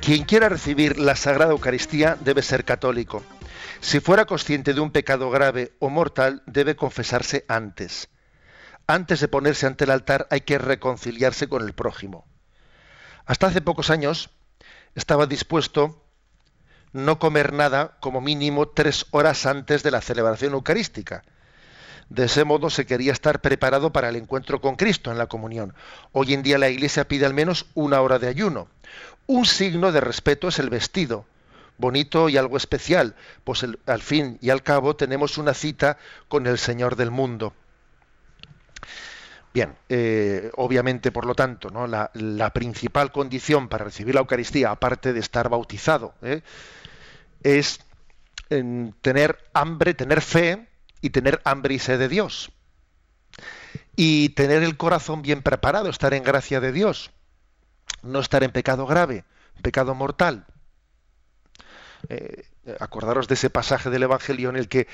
[0.00, 3.24] Quien quiera recibir la Sagrada Eucaristía debe ser católico.
[3.80, 8.08] Si fuera consciente de un pecado grave o mortal, debe confesarse antes.
[8.86, 12.24] antes de ponerse ante el altar hay que reconciliarse con el prójimo.
[13.24, 14.30] Hasta hace pocos años
[14.94, 16.05] estaba dispuesto
[16.96, 21.22] no comer nada como mínimo tres horas antes de la celebración eucarística.
[22.08, 25.74] De ese modo se quería estar preparado para el encuentro con Cristo en la comunión.
[26.12, 28.68] Hoy en día la Iglesia pide al menos una hora de ayuno.
[29.26, 31.26] Un signo de respeto es el vestido,
[31.78, 36.58] bonito y algo especial, pues al fin y al cabo tenemos una cita con el
[36.58, 37.52] Señor del mundo.
[39.52, 41.86] Bien, eh, obviamente, por lo tanto, ¿no?
[41.86, 46.42] la, principal condición para recibir la Eucaristía, aparte de estar bautizado, ¿eh?
[47.46, 47.78] Es
[49.02, 50.68] tener hambre, tener fe
[51.00, 52.50] y tener hambre y sed de Dios.
[53.94, 57.12] Y tener el corazón bien preparado, estar en gracia de Dios.
[58.02, 59.24] No estar en pecado grave,
[59.62, 60.46] pecado mortal.
[62.08, 62.44] Eh,
[62.80, 64.88] acordaros de ese pasaje del Evangelio en el que,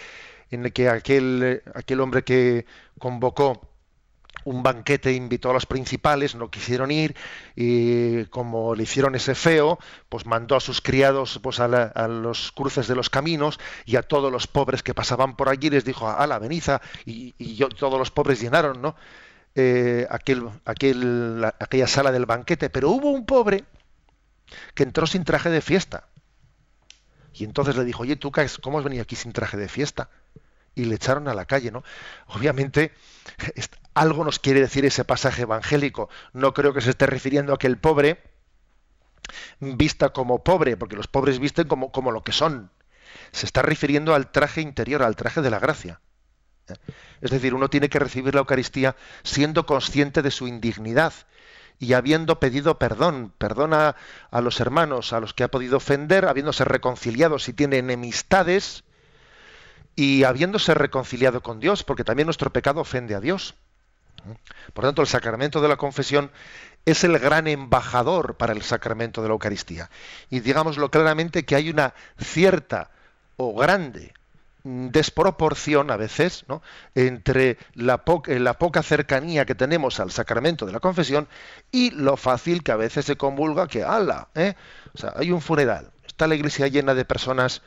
[0.50, 2.66] en el que aquel, aquel hombre que
[2.98, 3.71] convocó
[4.44, 7.16] un banquete invitó a los principales, no quisieron ir
[7.56, 9.78] y como le hicieron ese feo,
[10.08, 11.68] pues mandó a sus criados pues a,
[12.08, 15.84] los cruces de los caminos y a todos los pobres que pasaban por allí les
[15.84, 17.32] dijo, a la veniza y,
[17.78, 18.96] todos los pobres llenaron, ¿no?
[19.54, 23.64] Eh, aquel, aquel, aquella sala del banquete, pero hubo un pobre
[24.74, 26.08] que entró sin traje de fiesta.
[27.34, 28.30] Y entonces le dijo, oye, tú,
[28.62, 30.10] ¿cómo has venido aquí sin traje de fiesta?
[30.74, 31.82] Y le echaron a la calle, ¿no?
[32.28, 32.92] Obviamente,
[33.94, 36.08] algo nos quiere decir ese pasaje evangélico.
[36.32, 38.22] No creo que se esté refiriendo a que el pobre
[39.60, 42.70] vista como pobre, porque los pobres visten como, como lo que son.
[43.32, 46.00] Se está refiriendo al traje interior, al traje de la gracia.
[47.20, 51.12] Es decir, uno tiene que recibir la Eucaristía siendo consciente de su indignidad
[51.78, 53.96] y habiendo pedido perdón, perdona
[54.30, 58.84] a los hermanos a los que ha podido ofender, habiéndose reconciliado si tiene enemistades
[59.96, 63.54] y habiéndose reconciliado con Dios, porque también nuestro pecado ofende a Dios.
[64.72, 66.30] Por tanto, el sacramento de la confesión
[66.84, 69.90] es el gran embajador para el sacramento de la Eucaristía.
[70.30, 72.90] Y digámoslo claramente que hay una cierta
[73.36, 74.12] o grande
[74.64, 76.44] desproporción a veces
[76.94, 81.26] entre la, la, poca cercanía que tenemos al sacramento de la confesión
[81.72, 84.54] y lo fácil que a veces se convulga que, ala, ¿eh?
[84.94, 87.62] o sea, hay un funeral, está la iglesia llena de personas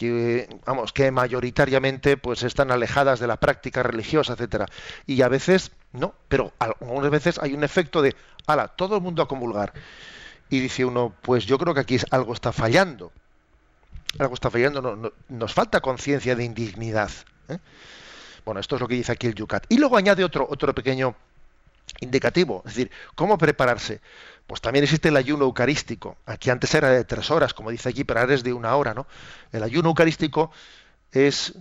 [0.00, 4.64] que vamos que mayoritariamente pues están alejadas de la práctica religiosa etcétera.
[5.06, 9.22] Y a veces no pero algunas veces hay un efecto de ala todo el mundo
[9.22, 9.74] a convulgar
[10.48, 13.12] y dice uno pues yo creo que aquí algo está fallando.
[14.18, 17.10] Algo está fallando nos falta conciencia de indignidad
[17.48, 17.58] ¿eh?
[18.46, 19.66] bueno esto es lo que dice aquí el Yucat.
[19.68, 21.14] Y luego añade otro otro pequeño
[22.00, 24.00] indicativo es decir cómo prepararse
[24.50, 26.16] pues también existe el ayuno eucarístico.
[26.26, 28.94] Aquí antes era de tres horas, como dice aquí, pero ahora es de una hora,
[28.94, 29.06] ¿no?
[29.52, 30.50] El ayuno eucarístico
[31.12, 31.54] es,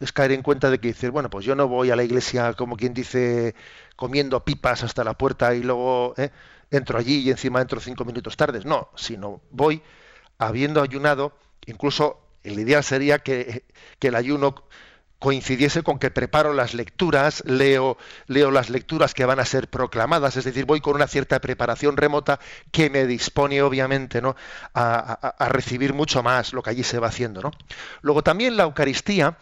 [0.00, 2.54] es caer en cuenta de que decir, bueno, pues yo no voy a la iglesia
[2.54, 3.54] como quien dice
[3.94, 6.30] comiendo pipas hasta la puerta y luego ¿eh?
[6.70, 8.64] entro allí y encima entro cinco minutos tardes.
[8.64, 9.82] No, sino voy
[10.38, 11.34] habiendo ayunado,
[11.66, 13.66] incluso el ideal sería que,
[13.98, 14.64] que el ayuno
[15.20, 20.36] coincidiese con que preparo las lecturas, leo, leo las lecturas que van a ser proclamadas,
[20.36, 22.40] es decir, voy con una cierta preparación remota
[22.72, 24.34] que me dispone obviamente ¿no?
[24.74, 27.42] a, recibir mucho más lo que allí se va haciendo.
[27.42, 27.52] ¿no?
[28.00, 29.36] Luego también la Eucaristía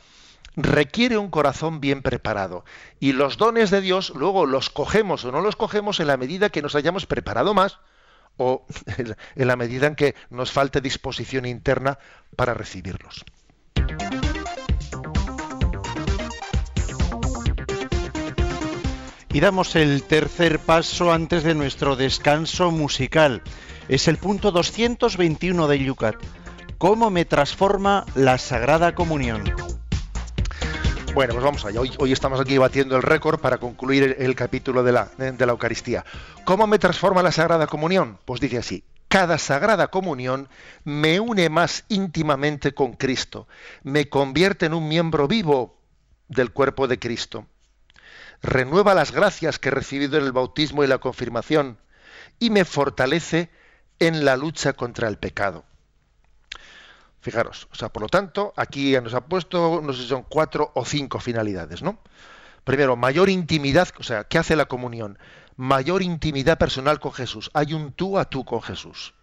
[0.56, 2.64] requiere un corazón bien preparado
[2.98, 6.50] y los dones de Dios luego los cogemos o no los cogemos en la medida
[6.50, 7.78] que nos hayamos preparado más
[8.36, 8.66] o
[9.36, 12.00] en la medida en que nos falte disposición interna
[12.34, 13.24] para recibirlos.
[19.38, 23.40] Y damos el tercer paso antes de nuestro descanso musical.
[23.88, 26.16] Es el punto 221 de Yucat.
[26.76, 29.44] ¿Cómo me transforma la Sagrada Comunión?
[31.14, 31.80] Bueno, pues vamos allá.
[31.80, 36.04] Hoy, estamos aquí batiendo el récord para concluir el, capítulo de la, de la Eucaristía.
[36.44, 38.18] ¿Cómo me transforma la Sagrada Comunión?
[38.24, 38.82] Pues dice así.
[39.06, 40.48] Cada Sagrada Comunión
[40.82, 43.46] me une más íntimamente con Cristo,
[43.84, 45.78] me convierte en un miembro vivo
[46.26, 47.46] del cuerpo de Cristo
[48.42, 51.78] renueva las gracias que he recibido en el bautismo y la confirmación
[52.38, 53.50] y me fortalece
[53.98, 55.64] en la lucha contra el pecado.
[57.20, 60.70] Fijaros, o sea, por lo tanto, aquí nos ha puesto, no sé si son cuatro
[60.74, 61.98] o cinco finalidades, ¿no?
[62.64, 65.18] Primero, mayor intimidad, o sea, ¿qué hace la comunión?
[65.56, 67.50] Mayor intimidad personal con Jesús.
[67.54, 69.14] Hay un tú a tú con Jesús.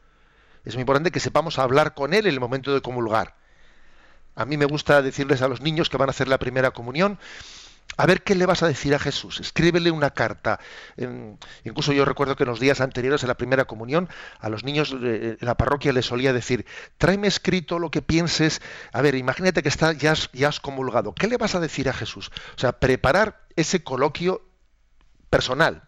[0.65, 3.35] Es muy importante que sepamos hablar con Él en el momento de comulgar.
[4.35, 7.19] A mí me gusta decirles a los niños que van a hacer la primera comunión,
[7.97, 9.39] a ver qué le vas a decir a Jesús.
[9.39, 10.59] Escríbele una carta.
[11.63, 14.91] incluso yo recuerdo que en los días anteriores a la primera comunión, a los niños
[14.91, 16.65] en la parroquia les solía decir,
[16.97, 18.61] tráeme escrito lo que pienses.
[18.91, 21.13] A ver, imagínate que está, ya, has, ya has comulgado.
[21.13, 22.31] ¿Qué le vas a decir a Jesús?
[22.55, 24.41] O sea, preparar ese coloquio
[25.29, 25.83] personal.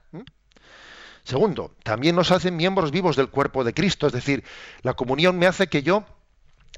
[1.23, 4.45] Segundo, también nos hacen miembros vivos del cuerpo de Cristo, es decir,
[4.81, 6.05] la comunión me hace que yo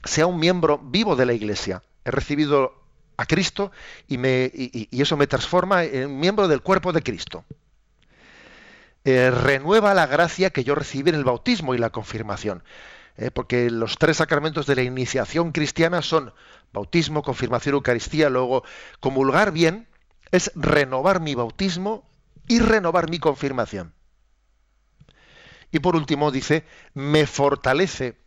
[0.04, 1.84] sea un miembro vivo de la Iglesia.
[2.04, 2.74] He recibido
[3.20, 3.74] a Cristo
[4.08, 7.44] y, me, y, eso me transforma en miembro del cuerpo de Cristo.
[9.04, 12.64] Eh, renueva la gracia que yo recibí en el bautismo y la confirmación.
[13.18, 16.34] Eh, porque los tres sacramentos de la iniciación cristiana son
[16.72, 18.30] bautismo, confirmación, Eucaristía.
[18.30, 18.64] Luego,
[19.02, 19.90] comulgar bien
[20.32, 22.10] es renovar mi bautismo
[22.48, 23.94] y renovar mi confirmación.
[25.72, 28.18] Y por último dice, me fortalece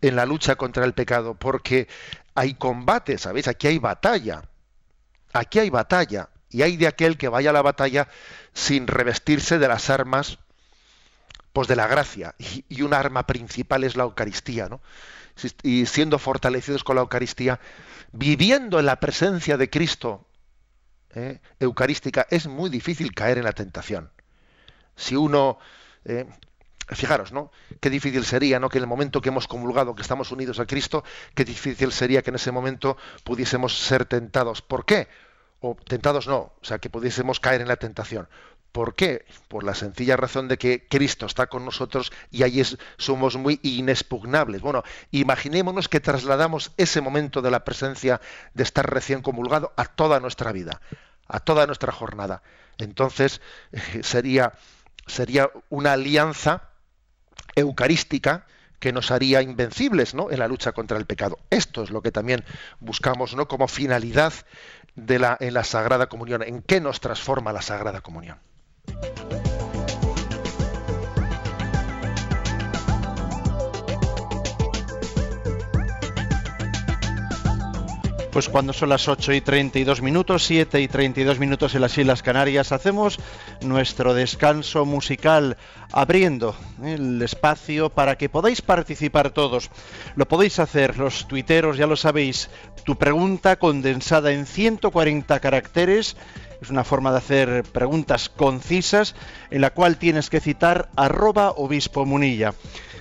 [0.00, 1.88] en la lucha contra el pecado, porque
[2.34, 3.48] hay combate, ¿sabéis?
[3.48, 4.42] Aquí hay batalla.
[5.32, 6.28] Aquí hay batalla.
[6.50, 8.08] Y hay de aquel que vaya a la batalla
[8.54, 10.38] sin revestirse de las armas
[11.52, 12.34] pues de la gracia.
[12.68, 14.80] Y, un arma principal es la Eucaristía, ¿no?
[15.62, 17.60] Y siendo fortalecidos con la Eucaristía,
[18.12, 20.26] viviendo en la presencia de Cristo
[21.14, 21.40] ¿eh?
[21.60, 24.10] eucarística, es muy difícil caer en la tentación.
[24.96, 25.58] Si uno
[26.04, 26.26] eh,
[26.90, 27.50] fijaros, ¿no?
[27.80, 28.68] Qué difícil sería, ¿no?
[28.68, 32.22] Que en el momento que hemos comulgado, que estamos unidos a Cristo, qué difícil sería
[32.22, 34.62] que en ese momento pudiésemos ser tentados.
[34.62, 35.08] ¿Por qué?
[35.60, 38.28] O tentados no, o sea, que pudiésemos caer en la tentación.
[38.72, 39.24] ¿Por qué?
[39.48, 42.62] Por la sencilla razón de que Cristo está con nosotros y ahí
[42.96, 44.60] somos muy inexpugnables.
[44.60, 48.20] Bueno, imaginémonos que trasladamos ese momento de la presencia
[48.54, 50.80] de estar recién comulgado a toda nuestra vida,
[51.26, 52.42] a toda nuestra jornada.
[52.76, 53.40] Entonces
[53.72, 54.52] eh, sería,
[55.06, 56.67] sería una alianza
[57.58, 58.46] eucarística
[58.78, 60.30] que nos haría invencibles ¿no?
[60.30, 61.38] en la lucha contra el pecado.
[61.50, 62.44] Esto es lo que también
[62.80, 63.48] buscamos ¿no?
[63.48, 64.32] como finalidad
[64.94, 66.42] de la, en la Sagrada Comunión.
[66.42, 68.38] ¿En qué nos transforma la Sagrada Comunión?
[78.32, 82.22] Pues cuando son las 8 y 32 minutos, 7 y 32 minutos en las Islas
[82.22, 83.18] Canarias, hacemos
[83.62, 85.56] nuestro descanso musical
[85.92, 89.70] abriendo el espacio para que podáis participar todos.
[90.14, 92.50] Lo podéis hacer, los tuiteros ya lo sabéis,
[92.84, 96.14] tu pregunta condensada en 140 caracteres.
[96.60, 99.14] Es una forma de hacer preguntas concisas
[99.50, 102.52] en la cual tienes que citar arroba obispo munilla.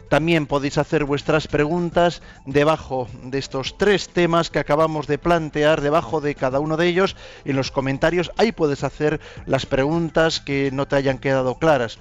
[0.10, 6.22] También podéis hacer vuestras preguntas debajo de estos tres temas que acabamos de plantear, debajo
[6.22, 8.32] de cada uno de ellos, en los comentarios.
[8.38, 11.98] Ahí puedes hacer las preguntas que no te hayan quedado claras.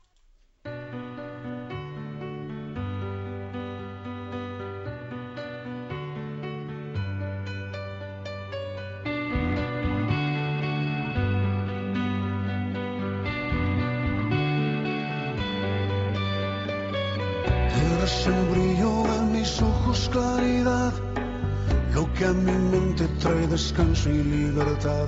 [21.95, 25.07] Lo que a mi mente trae descanso y libertad.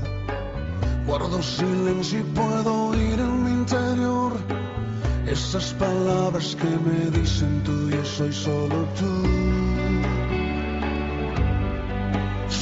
[1.05, 4.31] Guardo silencio y puedo oír en mi interior
[5.27, 9.11] esas palabras que me dicen tú, yo soy solo tú.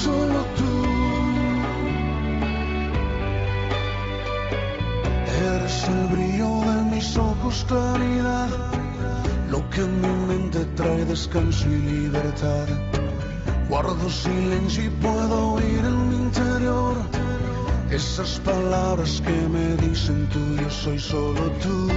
[0.03, 0.73] Solo tú.
[5.53, 8.49] Eres el brillo de mis ojos, claridad,
[9.51, 12.94] lo que en mi mente trae descanso y libertad.
[13.75, 16.95] Guardo silencio y puedo oír en mi interior
[17.91, 21.89] esas palabras que me dicen tú, yo soy solo tú.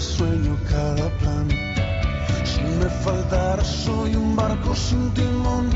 [0.00, 1.48] Sueño, cada plan.
[2.44, 5.70] Si me faltara, soy un barco sin timón.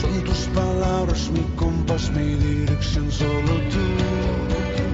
[0.00, 3.10] Son tus palabras, mi compás, mi dirección.
[3.10, 4.87] Solo tú.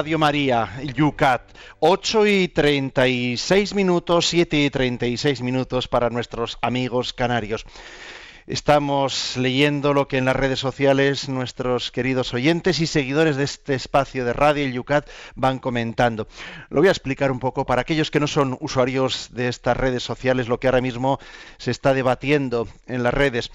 [0.00, 1.42] Radio María, Yucat,
[1.80, 7.66] 8 y 36 minutos, 7 y 36 minutos para nuestros amigos canarios.
[8.46, 13.74] Estamos leyendo lo que en las redes sociales nuestros queridos oyentes y seguidores de este
[13.74, 16.28] espacio de Radio Yucat van comentando.
[16.70, 20.02] Lo voy a explicar un poco para aquellos que no son usuarios de estas redes
[20.02, 21.18] sociales, lo que ahora mismo
[21.58, 23.50] se está debatiendo en las redes.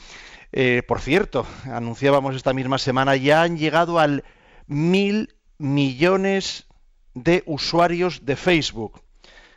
[0.51, 4.23] Eh, por cierto, anunciábamos esta misma semana, ya han llegado al
[4.67, 6.67] mil millones
[7.13, 9.01] de usuarios de Facebook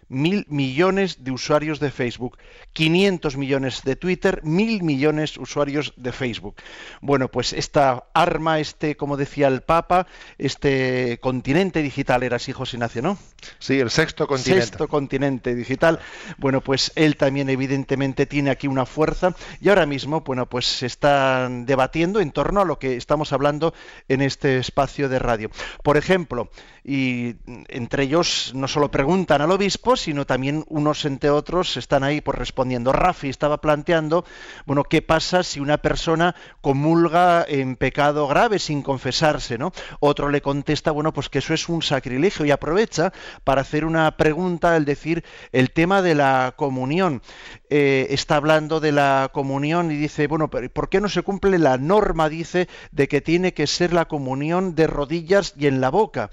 [0.09, 2.39] mil millones de usuarios de Facebook,
[2.73, 6.57] 500 millones de Twitter, mil millones de usuarios de Facebook.
[7.01, 10.07] Bueno, pues esta arma, este, como decía el Papa,
[10.39, 13.19] este continente digital, era así José Ignacio, ¿no?
[13.59, 14.67] Sí, el sexto continente.
[14.67, 16.01] Sexto continente digital.
[16.39, 20.87] Bueno, pues él también evidentemente tiene aquí una fuerza y ahora mismo, bueno, pues se
[20.87, 23.75] están debatiendo en torno a lo que estamos hablando
[24.09, 25.51] en este espacio de radio.
[25.83, 26.51] Por ejemplo,
[26.85, 27.37] y
[27.69, 32.39] entre ellos no solo preguntan al obispo, sino también unos entre otros están ahí por
[32.39, 32.93] respondiendo.
[32.93, 34.25] Rafi estaba planteando,
[34.67, 39.73] bueno, ¿qué pasa si una persona comulga en pecado grave sin confesarse, ¿no?
[40.01, 43.13] Otro le contesta, bueno, pues que eso es un sacrilegio y aprovecha
[43.45, 47.23] para hacer una pregunta, el decir, el tema de la comunión.
[47.71, 51.77] Eh, está hablando de la comunión y dice, bueno, ¿por qué no se cumple la
[51.77, 56.31] norma, dice, de que tiene que ser la comunión de rodillas y en la boca?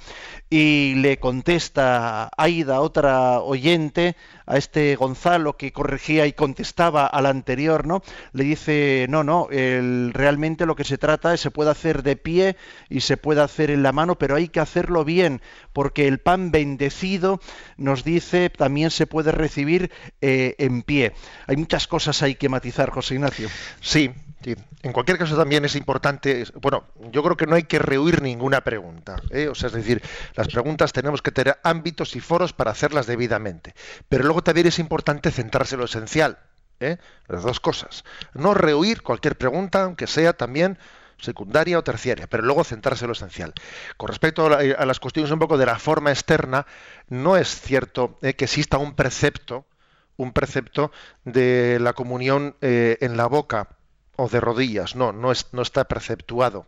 [0.49, 7.87] Y le contesta Aida, otra oyente, a este Gonzalo que corregía y contestaba al anterior,
[7.87, 8.03] ¿no?
[8.33, 12.15] Le dice, no, no, el, realmente lo que se trata es se puede hacer de
[12.15, 12.55] pie
[12.89, 15.41] y se puede hacer en la mano, pero hay que hacerlo bien,
[15.73, 17.39] porque el pan bendecido
[17.77, 19.91] nos dice también se puede recibir
[20.21, 21.13] eh, en pie.
[21.47, 23.49] Hay muchas cosas hay que matizar, José Ignacio.
[23.79, 24.11] Sí,
[24.53, 28.61] en cualquier caso también es importante, bueno, yo creo que no hay que rehuir ninguna
[28.61, 29.21] pregunta.
[29.31, 29.47] ¿eh?
[29.47, 30.03] O sea, es decir,
[30.35, 33.73] las preguntas tenemos que tener ámbitos y foros para hacerlas debidamente.
[34.07, 36.37] Pero luego también es importante centrarse en lo esencial.
[36.79, 36.97] ¿eh?
[37.27, 38.03] Las dos cosas.
[38.33, 40.77] No rehuir cualquier pregunta, aunque sea también
[41.17, 43.53] secundaria o terciaria, pero luego centrarse en lo esencial.
[43.97, 46.67] Con respecto a, las cuestiones un poco de la forma externa,
[47.07, 48.33] no es cierto ¿eh?
[48.35, 49.65] que exista un precepto,
[50.17, 50.91] un precepto
[51.23, 53.69] de la comunión en la boca
[54.15, 56.65] o de rodillas, no, no, es, no está preceptuado.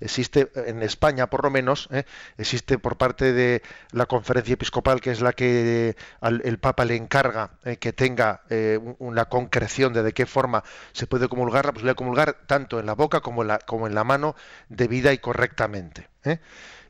[0.00, 2.04] Existe en España, por lo menos, ¿eh?
[2.38, 7.50] existe por parte de la conferencia episcopal, que es la que el Papa le encarga
[7.64, 7.76] ¿eh?
[7.76, 11.96] que tenga eh, una concreción de de qué forma se puede comulgar, la posibilidad de
[11.96, 14.34] comulgar tanto en la boca como en la, como en la mano,
[14.68, 16.08] debida y correctamente.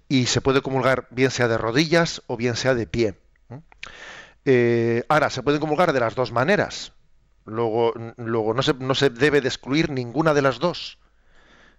[0.09, 3.15] Y se puede comulgar bien sea de rodillas o bien sea de pie.
[5.09, 6.93] ahora, se puede comulgar de las dos maneras.
[7.45, 10.99] Luego, luego no, se, no se debe de excluir ninguna de las dos.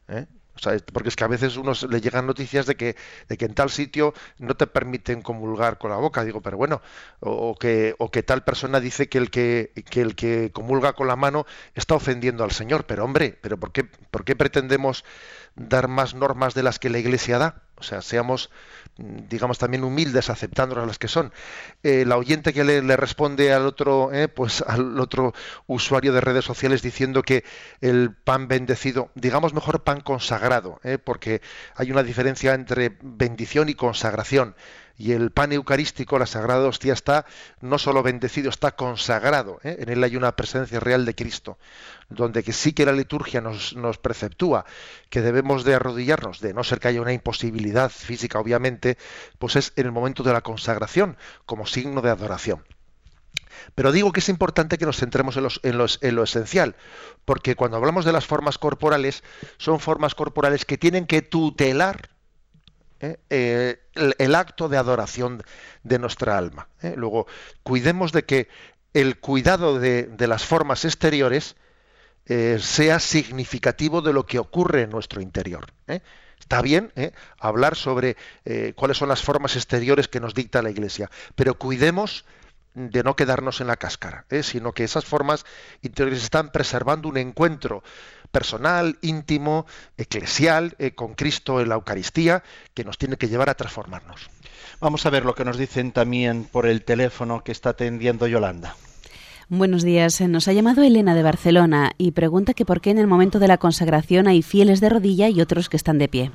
[0.07, 0.26] ¿eh?
[0.91, 2.95] porque es que a veces uno le llegan noticias de que,
[3.28, 6.24] de que en tal sitio no te permiten comulgar con la boca.
[6.24, 6.82] Digo, pero bueno,
[7.20, 11.07] o, que, o que tal persona dice que el que, que el que comulga con
[11.07, 12.86] la mano está ofendiendo al Señor.
[12.86, 15.03] Pero hombre, pero ¿por qué, por qué pretendemos
[15.56, 17.64] dar más normas de las que la Iglesia da?
[17.78, 18.49] O sea, seamos,
[18.97, 21.34] digamos, también humildes aceptándolas las que son.
[21.84, 25.34] Eh, la oyente que le, responde al otro, eh, pues al otro
[25.68, 27.43] usuario de redes sociales diciendo que
[27.82, 31.41] el pan bendecido, digamos mejor pan consagrado, eh, porque
[31.76, 34.56] hay una diferencia entre bendición y consagración
[34.97, 37.25] y el pan eucarístico, la Sagrada Hostia, está
[37.61, 39.59] no solo bendecido, está consagrado.
[39.63, 39.77] ¿eh?
[39.79, 41.57] En él hay una presencia real de Cristo,
[42.09, 44.65] donde que sí que la liturgia nos, preceptúa
[45.09, 48.97] que debemos de arrodillarnos, de no ser que haya una imposibilidad física, obviamente,
[49.39, 52.63] pues es en el momento de la consagración, como signo de adoración.
[53.75, 56.75] Pero digo que es importante que nos centremos en, en, lo esencial,
[57.25, 59.23] porque cuando hablamos de las formas corporales,
[59.57, 62.12] son formas corporales que tienen que tutelar
[63.04, 63.20] ¿eh?
[63.30, 63.80] Eh,
[64.18, 65.43] el, acto de adoración
[65.84, 66.70] de nuestra alma.
[66.82, 66.93] ¿eh?
[66.95, 67.28] Luego,
[67.62, 68.47] cuidemos de que
[68.93, 71.56] el cuidado de, las formas exteriores
[72.26, 75.74] sea significativo de lo que ocurre en nuestro interior.
[76.39, 76.93] Está bien
[77.38, 78.16] hablar sobre
[78.76, 82.24] cuáles son las formas exteriores que nos dicta la Iglesia, pero cuidemos
[82.76, 85.43] de no quedarnos en la cáscara, sino que esas formas
[85.82, 87.84] interiores están preservando un encuentro
[88.34, 93.53] personal, íntimo, eclesial, eh, con Cristo en la Eucaristía, que nos tiene que llevar a
[93.53, 94.29] transformarnos.
[94.81, 98.75] Vamos a ver lo que nos dicen también por el teléfono que está atendiendo Yolanda.
[99.49, 100.19] Buenos días.
[100.21, 103.47] Nos ha llamado Elena de Barcelona y pregunta que por qué en el momento de
[103.47, 106.31] la consagración hay fieles de rodilla y otros que están de pie.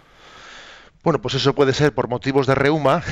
[1.04, 3.04] Bueno, pues eso puede ser por motivos de reuma,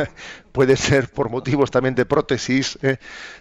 [0.52, 2.98] puede ser por motivos también de prótesis, ¿eh?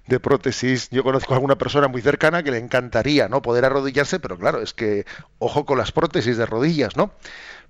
[0.08, 0.89] de prótesis.
[0.89, 3.43] Yo conozco a alguna persona muy cercana que le encantaría, ¿no?
[3.43, 5.06] Poder arrodillarse, pero claro, es que
[5.38, 7.14] ojo con las prótesis de rodillas, ¿no?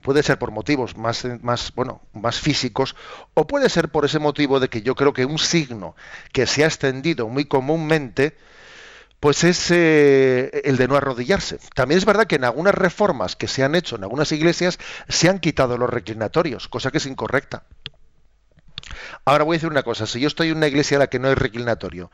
[0.01, 2.95] Puede ser por motivos más, más, bueno, más físicos,
[3.33, 5.95] o puede ser por ese motivo de que yo creo que un signo
[6.31, 8.37] que se ha extendido muy comúnmente,
[9.21, 11.59] pues es eh, el de no arrodillarse.
[11.75, 15.29] También es verdad que en algunas reformas que se han hecho en algunas iglesias se
[15.29, 17.63] han quitado los reclinatorios, cosa que es incorrecta.
[19.23, 21.19] Ahora voy a decir una cosa, si yo estoy en una iglesia en la que
[21.19, 22.09] no hay reclinatorio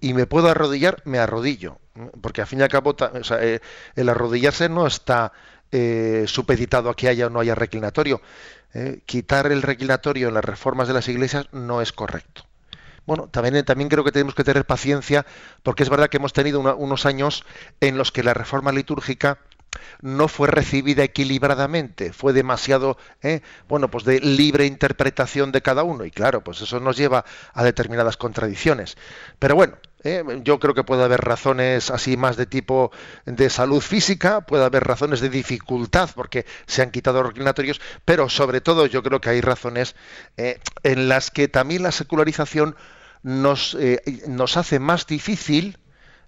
[0.00, 1.80] y me puedo arrodillar, me arrodillo,
[2.20, 2.94] porque al fin y al cabo
[3.40, 3.58] eh,
[3.96, 5.32] el arrodillarse no está
[5.72, 8.22] eh, supeditado a que haya o no haya reclinatorio.
[9.06, 12.44] quitar el reclinatorio en las reformas de las iglesias no es correcto
[13.06, 15.26] bueno, también, creo que tenemos que tener paciencia
[15.62, 17.44] porque es verdad que hemos tenido unos años
[17.80, 19.38] en los que la reforma litúrgica
[20.00, 23.40] no fue recibida equilibradamente, fue demasiado, ¿eh?
[23.68, 27.64] bueno, pues de libre interpretación de cada uno y claro, pues eso nos lleva a
[27.64, 28.96] determinadas contradicciones.
[29.38, 30.22] Pero bueno, ¿eh?
[30.42, 32.92] yo creo que puede haber razones así más de tipo
[33.24, 38.60] de salud física, puede haber razones de dificultad porque se han quitado reclinatorios, pero sobre
[38.60, 39.96] todo yo creo que hay razones
[40.36, 40.60] ¿eh?
[40.82, 42.76] en las que también la secularización
[43.22, 43.76] nos,
[44.28, 45.78] nos hace más difícil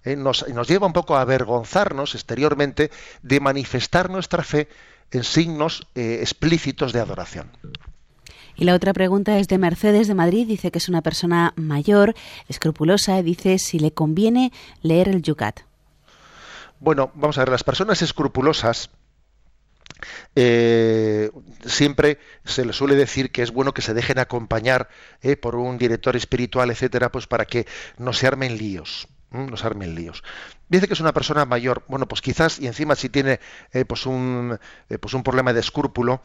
[0.06, 4.68] eh, nos, lleva un poco a avergonzarnos exteriormente de manifestar nuestra fe
[5.10, 7.50] en signos eh, explícitos de adoración.
[8.56, 10.46] Y la otra pregunta es de Mercedes de Madrid.
[10.46, 12.14] Dice que es una persona mayor,
[12.48, 14.52] escrupulosa, dice si le conviene
[14.82, 15.60] leer el Yucat.
[16.80, 18.90] Bueno, vamos a ver, las personas escrupulosas
[20.34, 21.30] eh,
[21.64, 24.88] siempre se les suele decir que es bueno que se dejen acompañar
[25.40, 27.66] por un director espiritual, etcétera, pues para que
[27.98, 30.22] no se armen líos los armen líos.
[30.68, 33.40] Dice que es una persona mayor, bueno, pues quizás, y encima si tiene
[33.72, 36.22] eh, pues, un, eh, pues un problema de escrúpulo,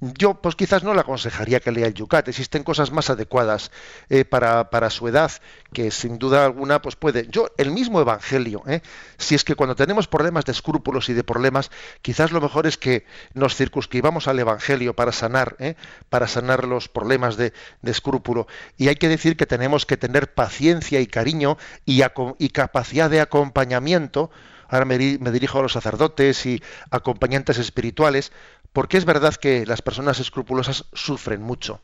[0.00, 2.28] yo pues quizás no le aconsejaría que lea el Yucat.
[2.28, 3.70] Existen cosas más adecuadas
[4.08, 5.30] eh, para, para, su edad
[5.72, 7.26] que sin duda alguna pues puede.
[7.28, 8.82] Yo el mismo Evangelio, ¿eh?
[9.16, 11.70] si es que cuando tenemos problemas de escrúpulos y de problemas,
[12.02, 15.76] quizás lo mejor es que nos circunscribamos al Evangelio para sanar, ¿eh?
[16.10, 18.46] para sanar los problemas de, de, escrúpulo.
[18.76, 22.02] Y hay que decir que tenemos que tener paciencia y cariño y,
[22.38, 24.30] y capacidad de acompañamiento
[24.68, 28.32] ahora me, dirijo a los sacerdotes y acompañantes espirituales,
[28.74, 31.80] porque es verdad que las personas escrupulosas sufren mucho,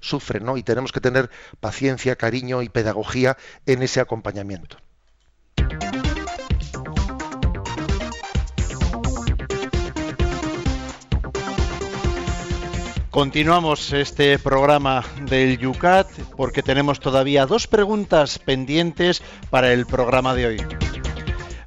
[0.00, 0.58] sufren, ¿no?
[0.58, 1.30] Y tenemos que tener
[1.60, 4.76] paciencia, cariño y pedagogía en ese acompañamiento.
[13.10, 20.46] Continuamos este programa del Yucat porque tenemos todavía dos preguntas pendientes para el programa de
[20.46, 20.83] hoy.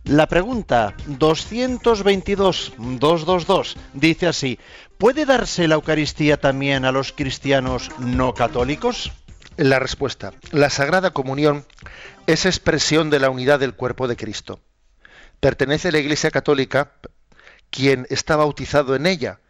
[0.08, 4.60] La pregunta 222-222 dice así,
[4.98, 9.12] ¿puede darse la Eucaristía también a los cristianos no católicos?
[9.58, 11.66] La respuesta, la Sagrada Comunión
[12.26, 14.62] es expresión de la unidad del cuerpo de Cristo.
[15.42, 16.94] Pertenece a la Iglesia Católica
[17.70, 19.42] quien está bautizado en ella,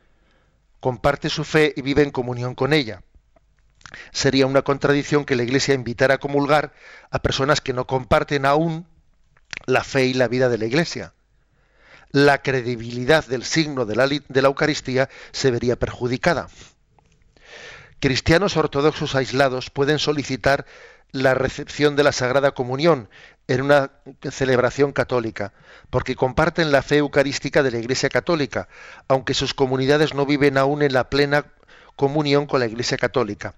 [0.79, 3.03] comparte su fe y vive en comunión con ella.
[4.11, 6.73] Sería una contradicción que la Iglesia invitara a comulgar
[7.11, 8.87] a personas que no comparten aún
[9.67, 11.13] la fe y la vida de la Iglesia.
[12.11, 16.47] La credibilidad del signo de la, Eucaristía se vería perjudicada.
[17.99, 20.65] Cristianos ortodoxos aislados pueden solicitar
[21.11, 23.09] la recepción de la Sagrada Comunión
[23.47, 23.91] en una
[24.31, 25.53] celebración católica,
[25.89, 28.69] porque comparten la fe eucarística de la Iglesia Católica,
[29.07, 31.45] aunque sus comunidades no viven aún en la plena
[31.95, 33.55] comunión con la Iglesia Católica.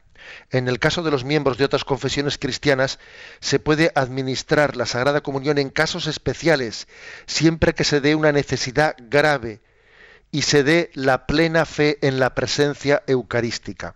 [0.52, 3.00] En el caso de los miembros de otras confesiones cristianas,
[3.40, 6.88] se puede administrar la Sagrada Comunión en casos especiales,
[7.26, 9.62] siempre que se dé una necesidad grave
[10.32, 13.96] y se dé la plena fe en la presencia eucarística.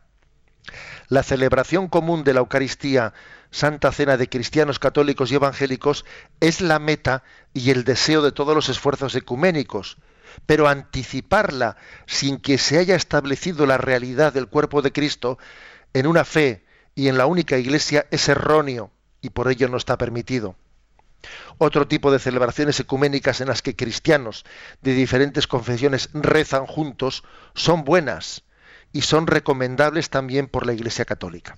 [1.09, 3.13] La celebración común de la Eucaristía,
[3.51, 6.05] Santa Cena de cristianos católicos y evangélicos,
[6.39, 7.23] es la meta
[7.53, 9.97] y el deseo de todos los esfuerzos ecuménicos,
[10.45, 11.77] pero anticiparla
[12.07, 15.37] sin que se haya establecido la realidad del cuerpo de Cristo
[15.93, 16.63] en una fe
[16.95, 18.91] y en la única iglesia es erróneo
[19.21, 20.55] y por ello no está permitido.
[21.57, 24.45] Otro tipo de celebraciones ecuménicas en las que cristianos
[24.81, 27.23] de diferentes confesiones rezan juntos
[27.53, 28.43] son buenas
[28.91, 31.57] y son recomendables también por la Iglesia Católica.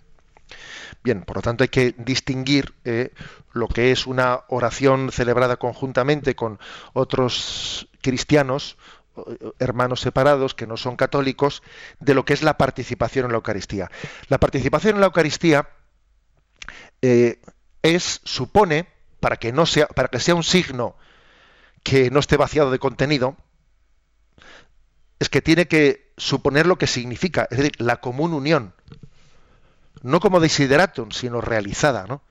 [1.04, 3.12] Bien, por lo tanto hay que distinguir eh,
[3.54, 6.60] lo que es una oración celebrada conjuntamente con
[6.94, 8.78] otros cristianos
[9.60, 11.64] hermanos separados que no son católicos
[12.00, 13.90] de lo que es la participación en la Eucaristía.
[14.28, 15.70] La participación en la Eucaristía
[17.02, 17.40] eh,
[17.82, 18.88] es supone
[19.20, 20.96] para que no sea para que sea un signo
[21.84, 23.38] que no esté vaciado de contenido
[25.20, 28.74] es que tiene que suponer lo que significa, es decir, la común unión.
[30.02, 32.22] No como desideratum, sino realizada, ¿no?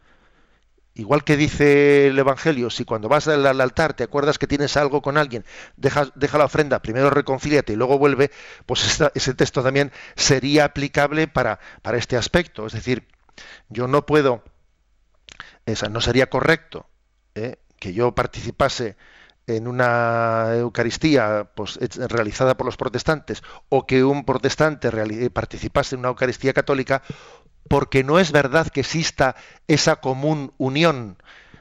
[0.96, 5.02] Igual que dice el Evangelio, si cuando vas al, altar te acuerdas que tienes algo
[5.02, 5.44] con alguien,
[5.76, 8.30] deja, la ofrenda, primero reconcíliate y luego vuelve,
[8.64, 12.66] pues ese texto también sería aplicable para, para este aspecto.
[12.66, 13.08] Es decir,
[13.68, 14.44] yo no puedo,
[15.66, 16.86] esa, no sería correcto
[17.34, 17.56] ¿eh?
[17.80, 18.96] que yo participase
[19.46, 21.78] en una Eucaristía pues,
[22.08, 24.90] realizada por los protestantes o que un protestante
[25.30, 27.02] participase en una Eucaristía católica
[27.68, 29.36] porque no es verdad que exista
[29.68, 31.16] esa común unión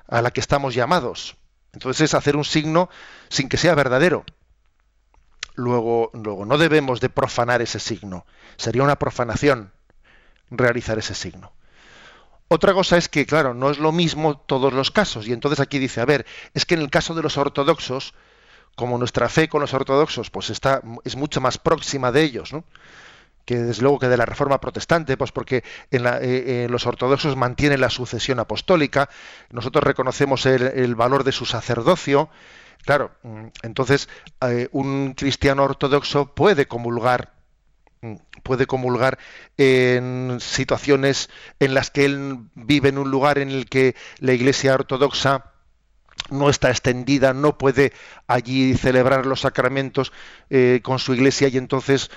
[0.08, 1.38] a la que estamos llamados.
[1.74, 2.89] Entonces es hacer un signo
[3.30, 4.26] sin que sea verdadero.
[5.56, 8.26] Luego, luego no debemos de profanar ese signo.
[8.58, 9.72] Sería una profanación
[10.49, 11.51] realizar ese signo.
[12.47, 15.28] Otra cosa es que, claro, no es lo mismo todos los casos.
[15.28, 18.14] Y entonces aquí dice, a ver, es que en el caso de los ortodoxos,
[18.76, 22.64] como nuestra fe con los ortodoxos, pues está, es mucho más próxima de ellos, ¿no?
[23.46, 26.86] Que desde luego que de la reforma protestante, pues porque en la, eh, eh, los
[26.86, 29.10] ortodoxos mantienen la sucesión apostólica,
[29.50, 32.30] nosotros reconocemos el, valor de su sacerdocio,
[32.86, 34.08] claro, mm, entonces
[34.41, 37.34] eh, un cristiano ortodoxo puede comulgar
[38.02, 39.20] mm, puede comulgar
[39.58, 41.30] en situaciones
[41.60, 45.52] en las que él vive en un lugar en el que la iglesia ortodoxa
[46.30, 47.91] no está extendida, no puede
[48.28, 50.14] allí celebrar los sacramentos
[50.82, 52.12] con su iglesia y entonces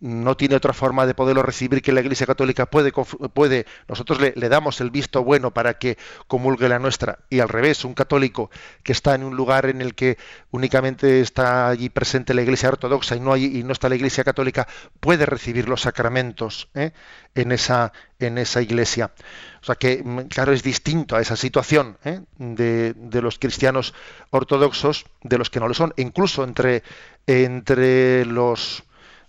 [0.00, 4.48] no tiene otra forma de poderlo recibir que la Iglesia Católica puede, puede nosotros le,
[4.48, 8.50] damos el visto bueno para que comulgue la nuestra y al revés, un católico
[8.82, 10.16] que está en un lugar en el que
[10.50, 14.24] únicamente está allí presente la Iglesia Ortodoxa y no, hay, y no está la Iglesia
[14.24, 14.66] Católica,
[15.00, 16.92] puede recibir los sacramentos ¿eh?
[17.34, 19.12] en, esa, en esa Iglesia.
[19.60, 22.20] O sea que, mm, claro, es distinto a esa situación ¿eh?
[22.38, 23.92] de, de, los cristianos
[24.30, 26.82] ortodoxos de los que no lo son, incluso entre,
[27.26, 28.84] entre los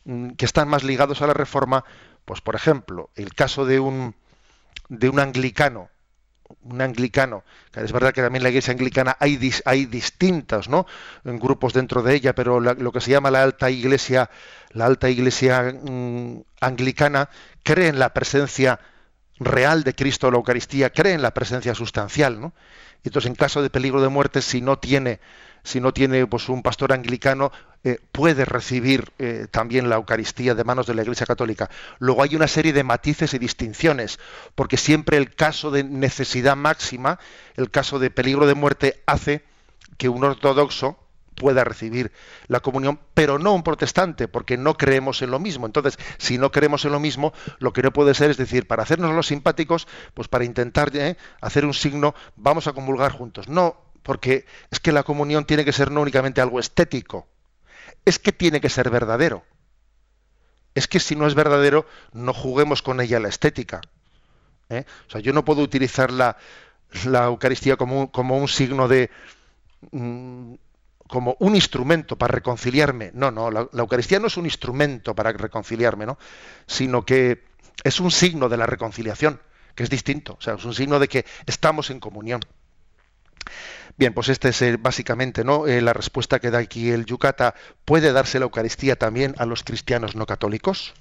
[0.06, 1.84] que están más ligados a la reforma,
[2.26, 4.16] pues por ejemplo, el caso de un
[4.89, 5.89] de un anglicano,
[6.64, 10.86] un anglicano, que es verdad que también la iglesia anglicana hay, hay distintos ¿no?
[11.24, 14.30] grupos dentro de ella, pero lo que se llama la alta iglesia,
[14.72, 17.30] la alta iglesia mm, anglicana,
[17.64, 18.80] cree en la presencia
[19.39, 22.54] real de Cristo en la Eucaristía, cree en la presencia sustancial, ¿no?
[23.04, 25.20] Entonces en caso de peligro de muerte, si no tiene
[25.64, 27.51] si no tiene pues, un pastor anglicano,
[27.84, 31.70] eh, puede recibir eh, también la Eucaristía de manos de la Iglesia Católica.
[31.99, 34.20] Luego hay una serie de matices y distinciones,
[34.55, 37.20] porque siempre el caso de necesidad máxima,
[37.55, 39.43] el caso de peligro de muerte, hace
[39.97, 40.97] que un ortodoxo
[41.36, 42.12] pueda recibir
[42.47, 45.66] la comunión, pero no un protestante, porque no creemos en lo mismo.
[45.66, 48.84] Entonces, si no creemos en lo mismo, lo que no puede ser es decir, para
[48.84, 53.49] hacernos los simpáticos, pues para intentar eh, hacer un signo, vamos a comulgar juntos.
[53.49, 57.28] No, porque es que la comunión tiene que ser no únicamente algo estético,
[58.06, 59.43] es que tiene que ser verdadero.
[60.74, 63.82] Es que si no es verdadero, no juguemos con ella la estética.
[64.70, 64.86] ¿eh?
[65.08, 66.38] O sea, yo no puedo utilizar la,
[67.04, 69.10] Eucaristía como, un signo de...
[69.91, 70.54] Mm,
[71.08, 73.12] como un instrumento para reconciliarme.
[73.14, 76.18] No, no, la, la, Eucaristía no es un instrumento para reconciliarme, ¿no?
[76.68, 77.43] Sino que
[77.84, 79.41] es un signo de la reconciliación,
[79.76, 80.38] que es distinto.
[80.39, 82.39] O sea, es un signo de que estamos en comunión.
[84.02, 85.68] Bien, pues esta es básicamente ¿no?
[85.68, 87.54] Eh, la respuesta que da aquí el Yucata.
[87.86, 90.95] ¿Puede darse la Eucaristía también a los cristianos no católicos?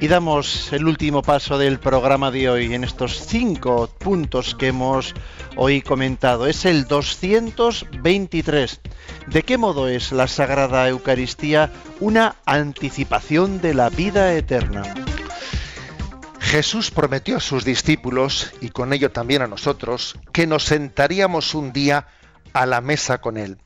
[0.00, 5.12] Y damos el último paso del programa de hoy en estos cinco puntos que hemos
[5.56, 6.46] hoy comentado.
[6.46, 8.80] Es el 223.
[9.26, 14.82] ¿De qué modo es la Sagrada Eucaristía una anticipación de la vida eterna?
[16.38, 21.72] Jesús prometió a sus discípulos, y con ello también a nosotros, que nos sentaríamos un
[21.72, 22.06] día
[22.52, 23.58] a la mesa con Él.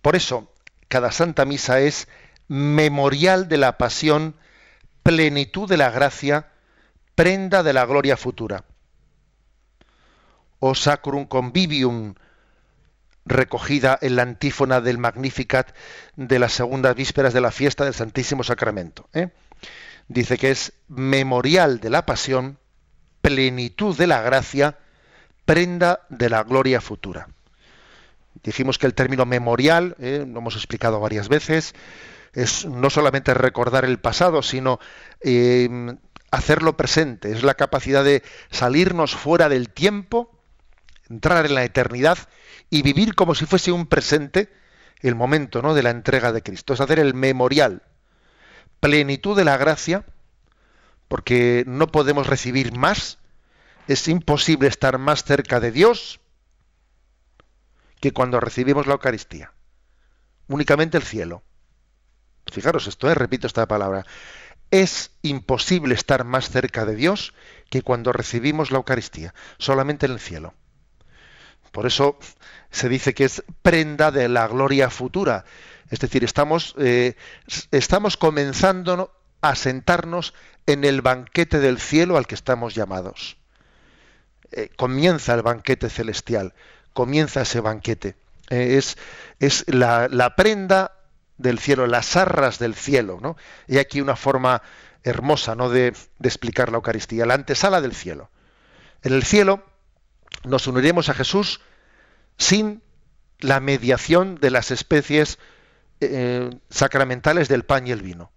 [0.00, 0.50] Por eso,
[0.88, 2.08] cada Santa Misa es
[2.48, 4.34] memorial de la pasión
[5.06, 6.48] plenitud de la gracia,
[7.14, 8.64] prenda de la gloria futura.
[10.58, 12.14] O Sacrum Convivium,
[13.24, 15.76] recogida en la antífona del Magnificat
[16.16, 19.08] de las segundas vísperas de la fiesta del Santísimo Sacramento.
[19.12, 19.28] ¿eh?
[20.08, 22.58] Dice que es memorial de la pasión,
[23.20, 24.76] plenitud de la gracia,
[25.44, 27.28] prenda de la gloria futura.
[28.42, 30.24] Dijimos que el término memorial, ¿eh?
[30.26, 31.76] lo hemos explicado varias veces,
[32.32, 34.78] es no solamente recordar el pasado, sino
[35.20, 35.68] eh,
[36.30, 40.30] hacerlo presente, es la capacidad de salirnos fuera del tiempo,
[41.08, 42.18] entrar en la eternidad
[42.70, 44.52] y vivir como si fuese un presente
[45.00, 45.74] el momento ¿no?
[45.74, 47.82] de la entrega de Cristo, es hacer el memorial,
[48.80, 50.04] plenitud de la gracia,
[51.08, 53.18] porque no podemos recibir más
[53.86, 56.20] es imposible estar más cerca de Dios
[58.00, 59.52] que cuando recibimos la Eucaristía.
[60.48, 61.42] Únicamente el cielo.
[62.50, 63.14] Fijaros esto, ¿eh?
[63.14, 64.06] repito esta palabra.
[64.70, 67.34] Es imposible estar más cerca de Dios
[67.70, 70.54] que cuando recibimos la Eucaristía, solamente en el cielo.
[71.72, 72.18] Por eso
[72.70, 75.44] se dice que es prenda de la gloria futura.
[75.90, 77.16] Es decir, estamos, eh,
[77.70, 80.34] estamos comenzando a sentarnos
[80.66, 83.36] en el banquete del cielo al que estamos llamados.
[84.52, 86.54] Eh, comienza el banquete celestial,
[86.92, 88.16] comienza ese banquete.
[88.48, 88.96] Es
[89.38, 90.95] es la, prenda
[91.38, 93.18] del cielo, las arras del cielo.
[93.20, 93.36] ¿no?
[93.66, 94.62] Y aquí una forma
[95.02, 95.68] hermosa ¿no?
[95.68, 98.30] de, explicar la Eucaristía, la antesala del cielo.
[99.02, 99.64] En el cielo
[100.44, 101.60] nos uniremos a Jesús
[102.38, 102.82] sin
[103.38, 105.38] la mediación de las especies
[106.00, 108.32] eh, sacramentales del pan y el vino.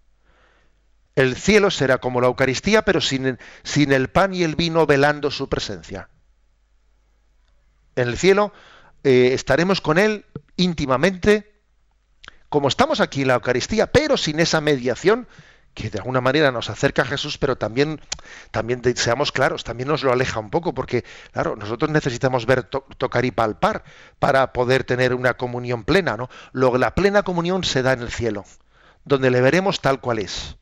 [1.16, 5.32] El cielo será como la Eucaristía, pero sin, sin el pan y el vino velando
[5.32, 6.10] su presencia.
[7.96, 8.54] En el cielo
[9.04, 10.26] eh, estaremos con Él
[10.56, 11.59] íntimamente,
[12.50, 15.28] como estamos aquí en la Eucaristía, pero sin esa mediación
[15.74, 18.02] que de alguna manera nos acerca a Jesús, pero también,
[18.52, 23.24] también seamos claros, también nos lo aleja un poco, porque claro, nosotros necesitamos ver, tocar
[23.24, 23.84] y palpar
[24.18, 26.30] para poder tener una comunión plena, ¿no?
[26.54, 28.44] La plena comunión se da en el cielo,
[29.06, 30.58] donde le veremos tal cual es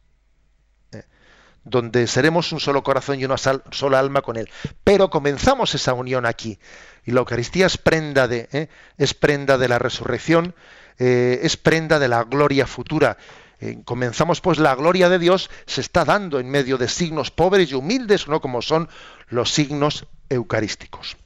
[1.69, 4.49] donde seremos un solo corazón y una sola alma con Él.
[4.83, 6.59] Pero comenzamos esa unión aquí.
[7.03, 8.69] Y la Eucaristía es prenda de, ¿eh?
[8.97, 10.55] es prenda de la resurrección,
[10.99, 13.17] eh, es prenda de la gloria futura.
[13.59, 17.71] Eh, comenzamos pues la gloria de Dios se está dando en medio de signos pobres
[17.71, 18.87] y humildes, no como son
[19.29, 21.17] los signos eucarísticos.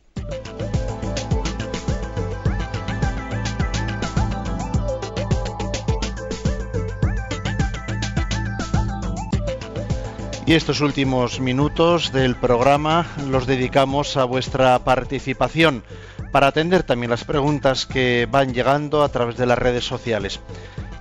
[10.45, 15.83] Y estos últimos minutos del programa los dedicamos a vuestra participación
[16.31, 20.39] para atender también las preguntas que van llegando a través de las redes sociales.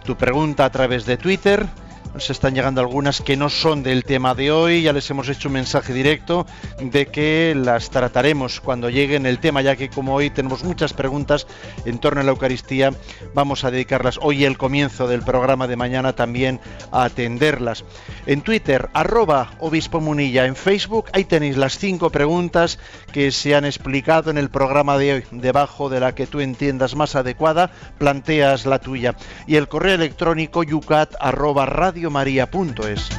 [0.05, 1.67] Tu pregunta a través de Twitter,
[2.15, 5.49] nos están llegando algunas que no son del tema de hoy, ya les hemos hecho
[5.49, 6.47] un mensaje directo
[6.81, 11.47] de que las trataremos cuando lleguen el tema, ya que como hoy tenemos muchas preguntas
[11.85, 12.93] en torno a la Eucaristía,
[13.35, 17.85] vamos a dedicarlas hoy el comienzo del programa de mañana también a atenderlas.
[18.27, 22.79] En Twitter, arroba obispo munilla, en Facebook, ahí tenéis las cinco preguntas
[23.13, 26.97] que se han explicado en el programa de hoy, debajo de la que tú entiendas
[26.97, 29.15] más adecuada, planteas la tuya.
[29.47, 33.11] Y el correo electrónico yucat arroba radio radiomaria.es.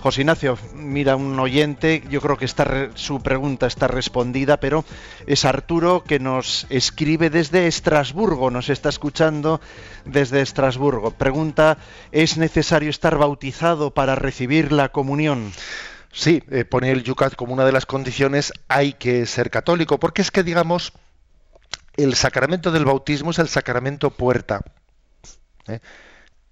[0.00, 2.48] José Ignacio, mira un oyente, yo creo que
[2.94, 4.86] su pregunta está respondida, pero
[5.26, 9.60] es Arturo que nos escribe desde Estrasburgo, nos está escuchando
[10.06, 11.10] desde Estrasburgo.
[11.10, 11.76] Pregunta,
[12.12, 15.52] ¿es necesario estar bautizado para recibir la comunión?
[16.12, 20.22] Sí, eh, pone el Yucat como una de las condiciones, hay que ser católico, porque
[20.22, 20.94] es que, digamos,
[21.98, 24.62] el sacramento del bautismo es el sacramento puerta.
[25.68, 25.80] ¿eh?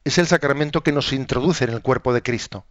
[0.06, 2.64] Es el sacramento que nos introduce en el cuerpo de Cristo,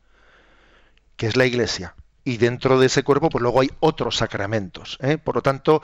[1.18, 1.94] que es la Iglesia.
[2.24, 4.98] Y dentro de ese cuerpo, pues luego hay otros sacramentos.
[5.02, 5.18] ¿eh?
[5.18, 5.84] Por lo tanto,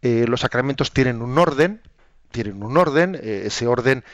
[0.00, 1.82] eh, los sacramentos tienen un orden,
[2.30, 3.16] tienen un orden.
[3.16, 4.04] Eh, ese orden,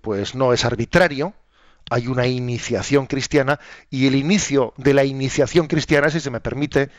[0.00, 1.32] pues no es arbitrario.
[1.90, 6.90] Hay una iniciación cristiana y el inicio de la iniciación cristiana, si se me permite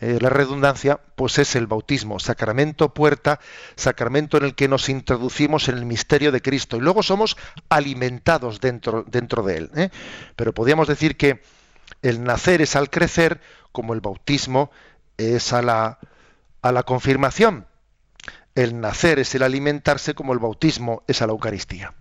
[0.00, 3.40] eh, la redundancia, pues es el bautismo, sacramento puerta,
[3.74, 7.36] sacramento en el que nos introducimos en el misterio de Cristo y luego somos
[7.68, 9.70] alimentados dentro, dentro de él.
[9.74, 9.90] ¿eh?
[10.36, 11.42] Pero podríamos decir que
[12.02, 13.40] el nacer es al crecer,
[13.72, 14.70] como el bautismo
[15.16, 15.98] es a la,
[16.62, 17.66] a la confirmación.
[18.54, 21.94] El nacer es el alimentarse, como el bautismo es a la Eucaristía.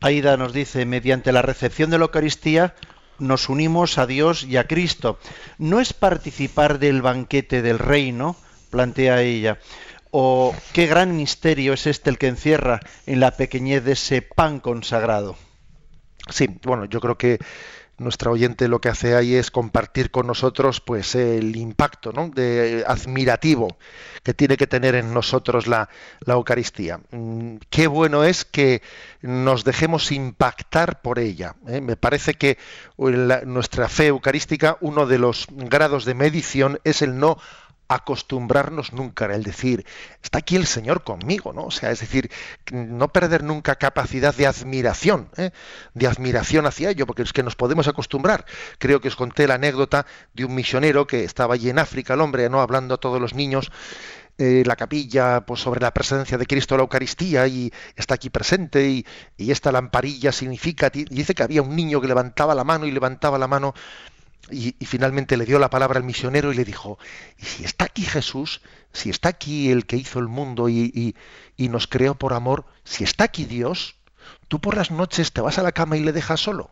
[0.00, 2.74] Aida nos dice, mediante la recepción de la Eucaristía,
[3.18, 5.18] nos unimos a Dios y a Cristo.
[5.58, 8.36] No es participar del banquete del reino,
[8.70, 9.58] plantea ella,
[10.10, 14.60] o qué gran misterio es este el que encierra en la pequeñez de ese pan
[14.60, 15.36] consagrado.
[16.30, 17.38] Sí, bueno, yo creo que
[17.98, 22.28] nuestra oyente lo que hace ahí es compartir con nosotros pues el impacto ¿no?
[22.28, 23.76] de, admirativo
[24.22, 25.88] que tiene que tener en nosotros la,
[26.26, 27.00] Eucaristía.
[27.10, 28.82] Mm, qué bueno es que
[29.22, 31.54] nos dejemos impactar por ella.
[31.68, 31.80] ¿eh?
[31.80, 32.58] Me parece que
[32.96, 37.38] nuestra fe eucarística, uno de los grados de medición es el no
[37.88, 39.84] acostumbrarnos nunca, el decir,
[40.22, 41.64] está aquí el Señor conmigo, ¿no?
[41.64, 42.30] O sea, es decir,
[42.72, 45.50] no perder nunca capacidad de admiración, ¿eh?
[45.94, 48.44] de admiración hacia ello, porque es que nos podemos acostumbrar.
[48.78, 52.20] Creo que os conté la anécdota de un misionero que estaba allí en África, el
[52.20, 52.60] hombre, ¿no?
[52.60, 53.70] Hablando a todos los niños,
[54.36, 58.30] eh, la capilla pues sobre la presencia de Cristo en la Eucaristía y está aquí
[58.30, 59.06] presente y,
[59.36, 63.38] y esta lamparilla significa, dice que había un niño que levantaba la mano y levantaba
[63.38, 63.74] la mano
[64.50, 66.98] y, finalmente le dio la palabra al misionero y le dijo,
[67.38, 68.60] ¿y si está aquí Jesús?
[68.92, 71.14] Si está aquí el que hizo el mundo y,
[71.56, 73.96] y, nos creó por amor, si está aquí Dios,
[74.48, 76.70] tú por las noches te vas a la cama y le dejas solo.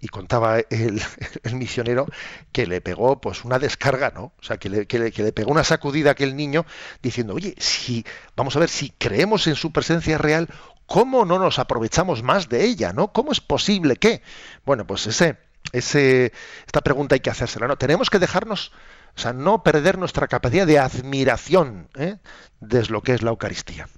[0.00, 1.02] Y contaba el,
[1.52, 2.06] misionero
[2.52, 4.32] que le pegó pues una descarga, ¿no?
[4.40, 6.66] O sea, que le pegó una sacudida a aquel niño
[7.02, 8.04] diciendo, oye, si,
[8.36, 10.48] vamos a ver, si creemos en su presencia real,
[10.86, 13.12] ¿cómo no nos aprovechamos más de ella, ¿no?
[13.12, 14.22] ¿Cómo es posible que?
[14.64, 16.32] Bueno, pues ese ese,
[16.66, 17.68] esta pregunta hay que hacérsela.
[17.68, 18.72] No, tenemos que dejarnos,
[19.16, 22.16] o sea, no perder nuestra capacidad de admiración ¿eh?
[22.60, 23.88] de lo que es la Eucaristía.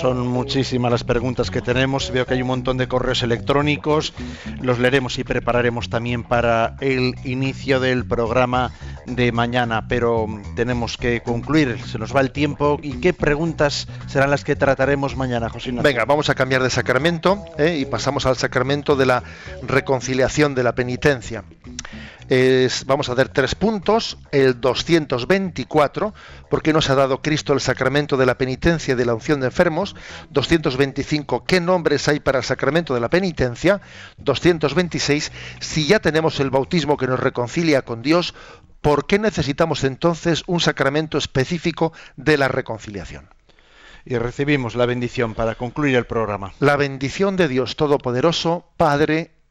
[0.00, 2.10] Son muchísimas las preguntas que tenemos.
[2.10, 4.14] Veo que hay un montón de correos electrónicos.
[4.60, 8.72] Los leeremos y prepararemos también para el inicio del programa
[9.06, 9.86] de mañana.
[9.88, 10.26] Pero
[10.56, 11.78] tenemos que concluir.
[11.86, 12.78] Se nos va el tiempo.
[12.82, 17.44] ¿Y qué preguntas serán las que trataremos mañana, José Venga, vamos a cambiar de sacramento
[17.58, 17.78] ¿eh?
[17.78, 19.22] y pasamos al sacramento de la
[19.62, 21.44] reconciliación de la penitencia
[22.86, 24.16] vamos a dar tres puntos.
[24.30, 26.14] El 224,
[26.48, 29.40] ¿por qué nos ha dado Cristo el sacramento de la penitencia y de la unción
[29.40, 29.94] de enfermos?
[30.30, 33.80] 225, ¿qué nombres hay para el sacramento de la penitencia?
[34.18, 35.30] 226,
[35.60, 38.34] si ya tenemos el bautismo que nos reconcilia con Dios,
[38.80, 43.28] ¿por qué necesitamos entonces un sacramento específico de la reconciliación?
[44.04, 46.52] y recibimos la bendición para concluir el programa.
[46.58, 49.30] La bendición de Dios Todopoderoso, Padre,